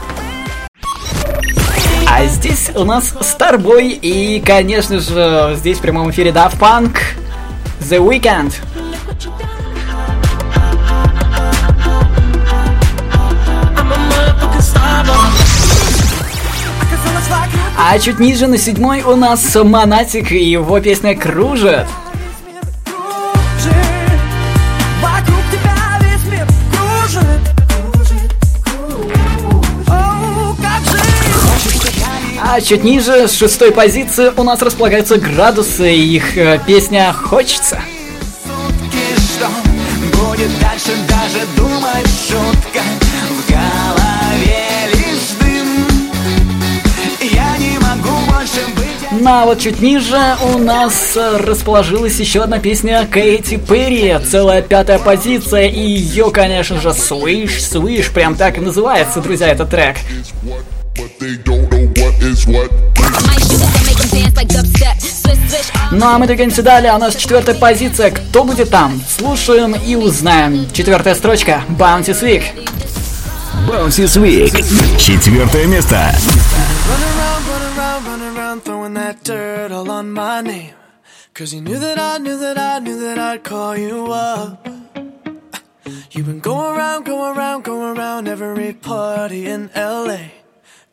А 2.08 2.24
здесь 2.26 2.70
у 2.74 2.84
нас 2.84 3.14
Старбой 3.20 3.90
и, 3.90 4.40
конечно 4.40 5.00
же, 5.00 5.54
здесь 5.56 5.78
в 5.78 5.80
прямом 5.80 6.10
эфире 6.10 6.30
Daft 6.30 6.58
Punk. 6.58 6.98
The 7.80 7.98
Weeknd. 7.98 8.54
А 17.78 17.98
чуть 17.98 18.18
ниже 18.18 18.46
на 18.46 18.58
седьмой 18.58 19.02
у 19.02 19.16
нас 19.16 19.54
Монатик 19.54 20.32
и 20.32 20.42
его 20.42 20.80
песня 20.80 21.16
«Кружит». 21.16 21.86
А 32.56 32.60
чуть 32.62 32.84
ниже, 32.84 33.28
с 33.28 33.34
шестой 33.34 33.70
позиции, 33.70 34.32
у 34.34 34.42
нас 34.42 34.62
располагаются 34.62 35.18
градусы, 35.18 35.94
и 35.94 36.16
их 36.16 36.38
э, 36.38 36.58
песня 36.66 37.12
«Хочется». 37.12 37.82
Будет 40.14 40.48
дальше, 40.58 40.92
даже 41.06 41.44
думать 41.54 42.08
шутка 42.26 42.80
В 43.28 43.50
голове 43.50 44.64
лишь 44.94 45.36
дым 45.38 45.86
Я 47.30 47.58
не 47.58 47.78
могу 47.78 48.16
больше 48.26 48.64
быть 48.74 49.20
Ну 49.20 49.28
а 49.30 49.44
вот 49.44 49.60
чуть 49.60 49.82
ниже 49.82 50.18
у 50.54 50.56
нас 50.56 51.14
э, 51.14 51.36
расположилась 51.36 52.18
еще 52.18 52.42
одна 52.42 52.58
песня 52.58 53.06
Кэти 53.06 53.58
Перри, 53.58 54.16
целая 54.26 54.62
пятая 54.62 54.98
позиция, 54.98 55.66
и 55.66 55.78
ее, 55.78 56.30
конечно 56.30 56.80
же, 56.80 56.88
Swish, 56.88 57.58
Swish, 57.58 58.10
прям 58.10 58.34
так 58.34 58.56
и 58.56 58.62
называется, 58.62 59.20
друзья, 59.20 59.48
этот 59.48 59.68
трек. 59.68 59.96
Ну 65.92 66.06
а 66.06 66.18
мы 66.18 66.26
двигаемся 66.26 66.62
далее, 66.62 66.92
у 66.92 66.98
нас 66.98 67.14
четвертая 67.14 67.54
позиция, 67.54 68.10
кто 68.10 68.44
будет 68.44 68.70
там? 68.70 69.00
Слушаем 69.08 69.74
и 69.74 69.94
узнаем. 69.94 70.70
Четвертая 70.72 71.14
строчка, 71.14 71.62
Bounty 71.78 72.12
Week. 72.22 72.42
Bouncy 73.66 74.06
Week. 74.20 74.98
Четвертое 74.98 75.66
место. 75.66 76.14
Cause 81.34 81.52
you 81.52 81.60
knew 81.60 81.78
that 81.78 81.98
I 81.98 82.16
knew 82.16 82.38
that 82.38 82.56
I 82.56 82.78
knew 82.78 82.98
that 83.00 83.18
I'd 83.18 83.44
call 83.44 83.76
you 83.76 84.06
up. 84.10 84.66
You've 86.10 86.24
been 86.24 86.40
going 86.40 86.78
around, 86.78 87.04
going 87.04 87.36
around, 87.36 87.62
going 87.62 87.98
around 87.98 88.26
every 88.26 88.72
party 88.72 89.46
in 89.46 89.68
LA. 89.76 90.45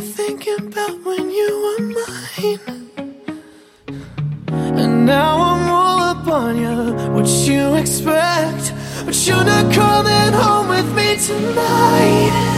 thinking 0.00 0.68
about 0.68 1.04
when 1.04 1.30
you 1.30 1.50
were 1.64 1.84
mine. 1.98 2.90
And 4.78 5.06
now 5.06 5.36
I'm 5.40 5.68
all 5.68 5.98
up 6.00 6.26
on 6.26 6.56
you. 6.56 6.94
What 7.14 7.26
you 7.26 7.74
expect? 7.74 8.72
But 9.04 9.16
you're 9.26 9.44
not 9.44 9.72
coming 9.72 10.32
home 10.32 10.68
with 10.68 10.94
me 10.94 11.16
tonight. 11.16 12.57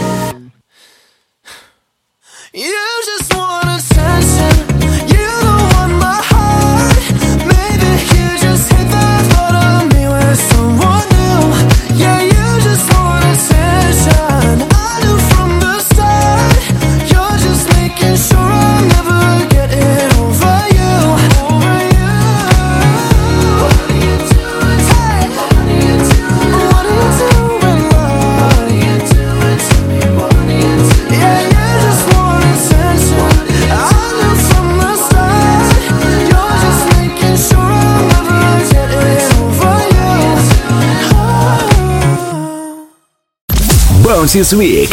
Bouncy 44.31 44.57
Week. 44.57 44.89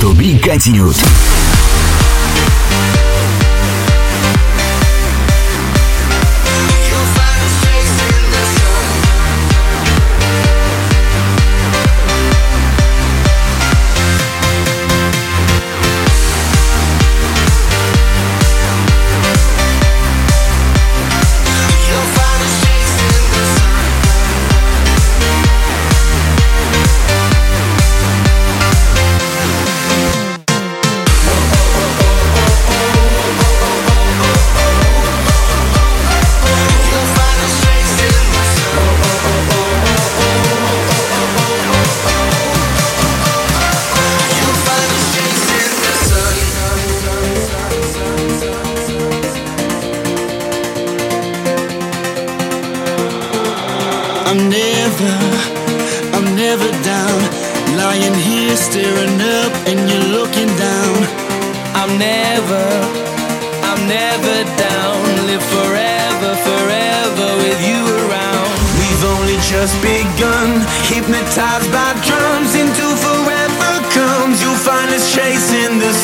To 0.00 0.14
be 0.14 0.38
continued. 0.38 1.47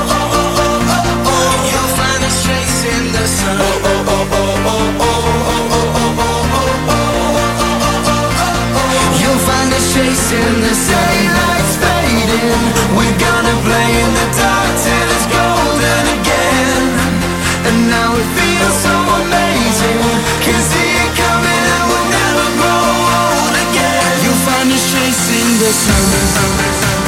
oh, 0.00 0.68
oh. 1.32 1.52
You'll 1.70 1.92
find 2.00 2.22
us 2.28 2.36
chasing 2.46 3.06
the 3.12 3.26
sun. 3.28 3.56
Oh, 3.60 3.84
oh, 3.92 4.08
oh, 4.08 4.32
oh, 4.32 5.04
oh, 5.04 5.20
oh, 5.76 5.92
oh, 5.92 6.20
oh, 6.20 6.48
oh. 6.72 7.10
You'll 9.20 9.42
find 9.48 9.70
us 9.78 9.86
chasing 9.94 10.56
the 10.64 10.74
sun. 10.86 10.96
Daylight's 11.12 11.74
fading. 11.82 12.62
We're 12.96 13.18
gonna 13.20 13.56
play 13.68 13.88
in 14.02 14.10
the 14.18 14.26
dark 14.40 14.59
chasing 24.90 25.58
the 25.58 25.72
sun. 25.72 26.99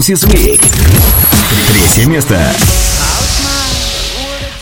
Bounces 0.00 0.26
Week. 0.32 0.62
Третье 1.68 2.08
место. 2.08 2.38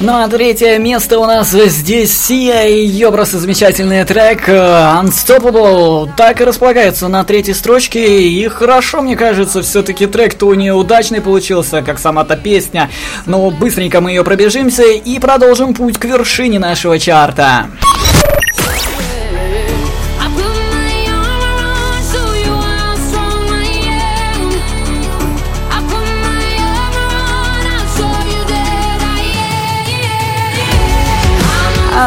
Ну 0.01 0.13
а 0.17 0.27
третье 0.27 0.79
место 0.79 1.21
у 1.21 1.27
нас 1.27 1.51
здесь 1.51 2.17
Сия 2.17 2.67
и 2.67 2.87
ее 2.87 3.13
просто 3.13 3.39
замечательный 3.39 4.05
трек 4.05 4.49
э, 4.49 4.53
Unstoppable 4.53 6.11
так 6.17 6.41
и 6.41 6.45
располагается 6.45 7.07
на 7.07 7.23
третьей 7.23 7.55
строчке 7.55 8.29
и 8.29 8.49
хорошо 8.49 9.01
мне 9.01 9.17
кажется 9.17 9.63
все-таки 9.63 10.07
трек-то 10.07 10.47
у 10.47 10.55
нее 10.55 10.75
удачный 10.75 11.21
получился 11.21 11.83
как 11.83 11.99
сама-то 11.99 12.37
песня 12.37 12.91
но 13.27 13.51
быстренько 13.51 14.01
мы 14.01 14.11
ее 14.11 14.25
пробежимся 14.25 14.85
и 14.85 15.19
продолжим 15.19 15.75
путь 15.75 15.99
к 15.99 16.05
вершине 16.05 16.59
нашего 16.59 16.99
чарта 16.99 17.67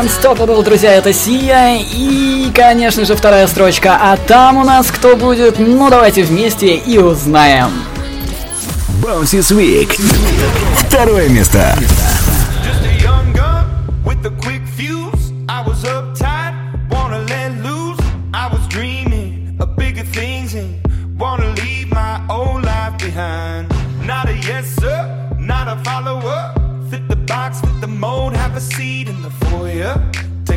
Unstoppable, 0.02 0.64
друзья, 0.64 0.96
это 0.96 1.14
Сия 1.14 1.78
и, 1.80 2.52
конечно 2.56 3.06
же, 3.06 3.16
вторая 3.16 3.46
строчка. 3.46 4.00
А 4.02 4.18
там 4.18 4.58
у 4.58 4.64
нас 4.64 4.88
кто 4.88 5.16
будет? 5.16 5.60
Ну, 5.60 5.92
давайте 5.92 6.24
вместе 6.24 6.76
и 6.76 6.98
узнаем. 6.98 7.70
Bounces 9.04 9.56
Week. 9.56 9.96
Второе 10.88 11.30
место. 11.30 11.78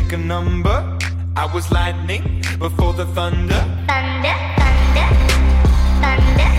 Take 0.07 0.19
a 0.19 0.23
number. 0.23 0.99
I 1.35 1.51
was 1.51 1.71
lightning 1.71 2.43
before 2.59 2.93
the 2.93 3.07
thunder. 3.17 3.61
Thunder, 3.89 4.35
thunder, 4.61 5.07
thunder, 6.03 6.49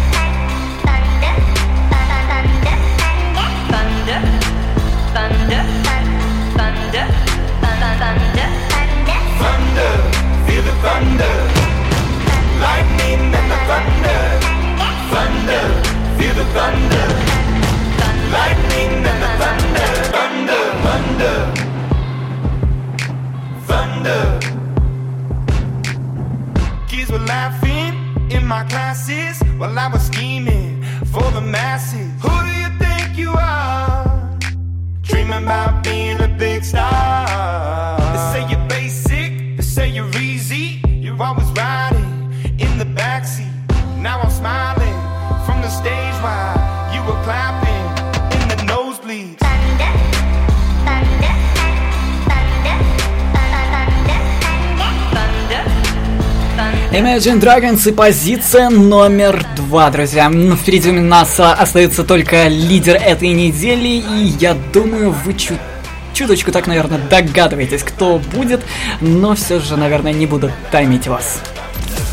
thunder, 0.82 1.34
thunder, 1.94 2.66
thunder, 3.70 4.20
thunder, 5.06 5.62
thunder, 6.56 7.06
thunder, 7.62 8.48
thunder. 8.72 9.18
Thunder, 9.38 9.92
feel 10.46 10.62
the 10.66 10.74
thunder. 10.82 11.34
Lightning 12.66 13.30
and 13.38 13.48
the 13.52 13.58
thunder. 13.70 14.22
Thunder, 15.12 15.64
feel 16.18 16.34
the 16.34 16.46
thunder. 16.50 17.06
Lightning 18.34 19.06
and 19.06 19.15
my 28.46 28.62
classes 28.64 29.40
while 29.58 29.76
I 29.76 29.88
was 29.88 30.06
scheming 30.06 30.82
for 31.12 31.28
the 31.32 31.40
masses. 31.40 32.10
Who 32.22 32.28
do 32.28 32.52
you 32.62 32.70
think 32.78 33.18
you 33.18 33.32
are? 33.32 34.38
Dreaming 35.02 35.42
about 35.42 35.82
being 35.82 36.20
a 36.20 36.28
big 36.28 36.62
star. 36.62 37.05
Imagine 56.96 57.38
Dragons 57.38 57.86
и 57.86 57.92
позиция 57.92 58.70
номер 58.70 59.44
два, 59.54 59.90
друзья. 59.90 60.30
Впереди 60.30 60.88
у 60.88 61.02
нас 61.02 61.38
а, 61.38 61.52
остается 61.52 62.04
только 62.04 62.48
лидер 62.48 62.96
этой 62.96 63.28
недели, 63.28 64.02
и 64.02 64.34
я 64.40 64.54
думаю, 64.72 65.10
вы 65.10 65.34
чуть 65.34 65.58
чуточку 66.14 66.52
так, 66.52 66.66
наверное, 66.66 66.96
догадываетесь, 66.96 67.82
кто 67.82 68.18
будет, 68.18 68.64
но 69.02 69.34
все 69.34 69.60
же, 69.60 69.76
наверное, 69.76 70.14
не 70.14 70.24
буду 70.24 70.50
таймить 70.70 71.06
вас. 71.06 71.42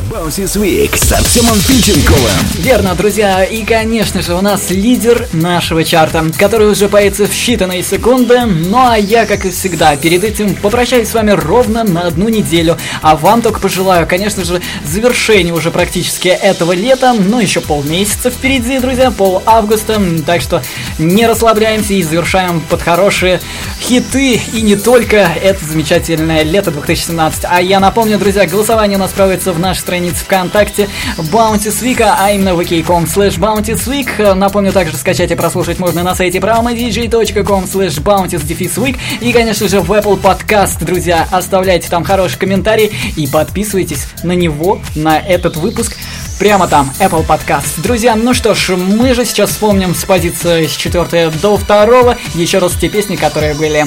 Bounces 0.10 0.56
Week 0.56 0.96
с 0.96 1.12
Артемом 1.12 1.58
Пиченковым. 1.68 2.32
Верно, 2.60 2.94
друзья, 2.96 3.44
и, 3.44 3.64
конечно 3.64 4.22
же, 4.22 4.34
у 4.34 4.42
нас 4.42 4.70
лидер 4.70 5.28
нашего 5.34 5.84
чарта, 5.84 6.26
который 6.38 6.68
уже 6.68 6.90
появится 6.90 7.26
в 7.26 7.32
считанные 7.32 7.84
секунды. 7.84 8.42
Ну 8.46 8.78
а 8.78 8.98
я, 8.98 9.26
как 9.26 9.46
и 9.46 9.52
всегда, 9.52 9.96
перед 9.96 10.24
этим 10.24 10.56
попрощаюсь 10.56 11.10
с 11.10 11.14
вами 11.14 11.32
ровно 11.32 11.84
на 11.84 12.08
одну 12.08 12.30
неделю. 12.30 12.78
А 13.02 13.16
вам 13.16 13.42
только 13.42 13.60
пожелаю, 13.60 14.06
конечно 14.06 14.44
же, 14.44 14.62
завершения 14.86 15.54
уже 15.54 15.72
практически 15.72 16.28
этого 16.28 16.74
лета. 16.74 17.14
Ну, 17.14 17.40
еще 17.40 17.62
полмесяца 17.62 18.30
впереди, 18.30 18.80
друзья, 18.80 19.12
пол 19.12 19.42
августа. 19.46 20.02
Так 20.26 20.42
что 20.42 20.62
не 21.00 21.26
расслабляемся 21.28 21.94
и 21.94 22.04
завершаем 22.04 22.62
под 22.62 22.82
хорошие 22.82 23.40
хиты. 23.80 24.42
И 24.54 24.62
не 24.62 24.76
только 24.76 25.18
это 25.42 25.64
замечательное 25.66 26.44
лето 26.44 26.72
2017. 26.72 27.46
А 27.50 27.62
я 27.62 27.80
напомню, 27.80 28.18
друзья, 28.18 28.46
голосование 28.46 28.98
у 28.98 29.02
нас 29.02 29.12
проводится 29.12 29.54
в 29.54 29.60
нашей 29.60 29.80
стране 29.80 29.93
странице 29.94 30.26
ВКонтакте 30.26 30.90
Bounty 31.18 31.70
Week, 31.84 32.02
а 32.02 32.32
именно 32.32 32.50
wiki.com 32.50 33.04
slash 33.04 33.38
bounty 33.38 34.34
Напомню, 34.34 34.72
также 34.72 34.98
скачать 34.98 35.30
и 35.30 35.36
прослушать 35.36 35.78
можно 35.78 36.02
на 36.02 36.16
сайте 36.16 36.40
promodj.com 36.40 37.66
slash 37.66 38.02
bounty 38.02 38.98
И, 39.22 39.32
конечно 39.32 39.68
же, 39.68 39.82
в 39.82 39.92
Apple 39.92 40.20
Podcast, 40.20 40.84
друзья, 40.84 41.28
оставляйте 41.30 41.90
там 41.90 42.04
хороший 42.04 42.40
комментарий 42.40 42.92
и 43.16 43.28
подписывайтесь 43.28 44.08
на 44.24 44.32
него, 44.32 44.82
на 44.96 45.20
этот 45.20 45.58
выпуск 45.58 45.96
прямо 46.40 46.68
там, 46.68 46.92
Apple 47.00 47.26
Podcast. 47.28 47.82
Друзья, 47.84 48.16
ну 48.16 48.34
что 48.34 48.56
ж, 48.56 48.76
мы 48.76 49.14
же 49.14 49.26
сейчас 49.26 49.52
вспомним 49.52 49.94
с 49.94 50.06
позиции 50.06 50.66
с 50.66 50.76
4 50.76 51.30
до 51.40 51.58
2 51.58 52.18
еще 52.34 52.58
раз 52.58 52.74
те 52.74 52.90
песни, 52.90 53.16
которые 53.16 53.54
были. 53.54 53.86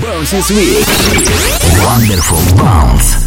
Bounce 0.00 0.32
this 0.32 0.50
week. 0.50 0.86
Wonderful 1.82 2.40
Bounce. 2.56 3.19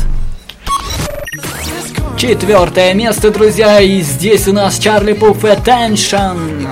Четвертое 2.24 2.94
место, 2.94 3.32
друзья, 3.32 3.82
и 3.82 4.00
здесь 4.00 4.48
у 4.48 4.54
нас 4.54 4.80
Чарли 4.80 5.12
Пуф 5.12 5.44
Attention. 5.44 6.66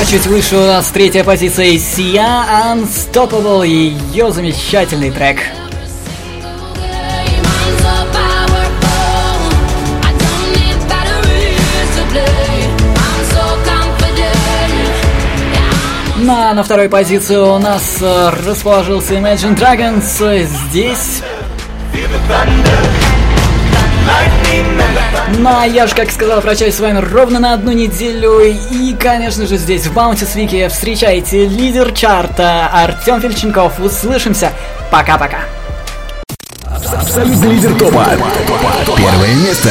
А 0.00 0.04
чуть 0.10 0.26
выше 0.26 0.56
у 0.56 0.66
нас 0.66 0.88
третья 0.88 1.24
позиция 1.24 1.78
Сия 1.78 2.46
Unstoppable 2.72 3.68
и 3.68 3.94
ее 4.14 4.32
замечательный 4.32 5.10
трек. 5.10 5.40
На, 16.54 16.62
второй 16.62 16.88
позиции 16.88 17.34
у 17.34 17.58
нас 17.58 17.96
э, 18.00 18.30
расположился 18.46 19.14
Imagine 19.14 19.58
Dragons. 19.58 20.46
Здесь 20.70 21.20
ну 25.38 25.50
а 25.50 25.66
я 25.66 25.88
же, 25.88 25.96
как 25.96 26.12
сказал, 26.12 26.40
прощаюсь 26.42 26.76
с 26.76 26.80
вами 26.80 26.98
ровно 26.98 27.40
на 27.40 27.54
одну 27.54 27.72
неделю. 27.72 28.38
И, 28.38 28.94
конечно 28.94 29.48
же, 29.48 29.56
здесь 29.56 29.86
в 29.86 29.98
Bounty 29.98 30.24
Week 30.36 30.68
встречайте 30.68 31.48
лидер 31.48 31.90
чарта 31.90 32.70
Артем 32.72 33.20
Фельченков. 33.20 33.80
Услышимся. 33.80 34.52
Пока-пока. 34.92 35.40
Абсолютный 36.68 37.48
лидер 37.50 37.74
топа. 37.74 38.06
Первое 38.96 39.34
место. 39.34 39.70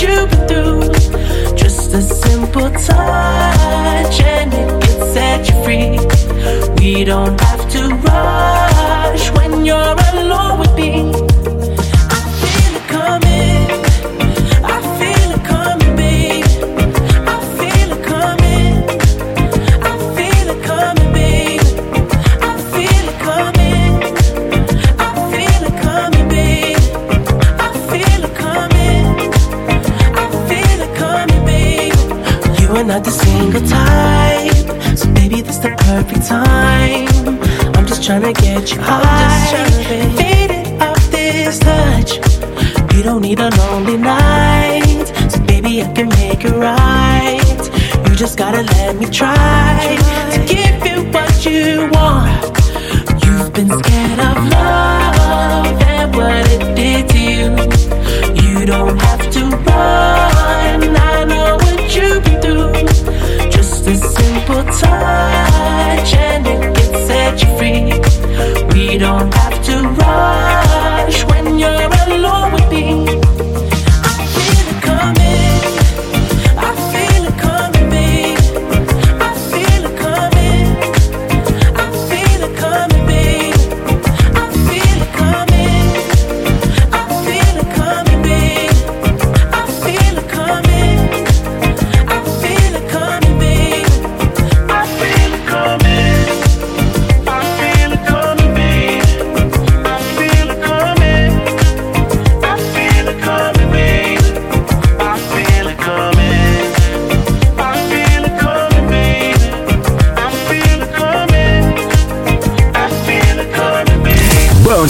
you've 0.00 0.30
been 0.30 0.48
through. 0.48 1.54
Just 1.56 1.92
a 1.94 2.02
simple 2.02 2.70
touch 2.70 4.20
and 4.20 4.54
it 4.54 4.82
can 4.82 5.12
set 5.12 5.48
you 5.48 5.56
free. 5.64 5.98
We 6.78 7.04
don't 7.04 7.40
have 7.40 7.68
to 7.72 7.94
rush 7.96 8.51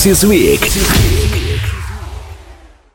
this 0.05 0.25
week. 0.25 0.72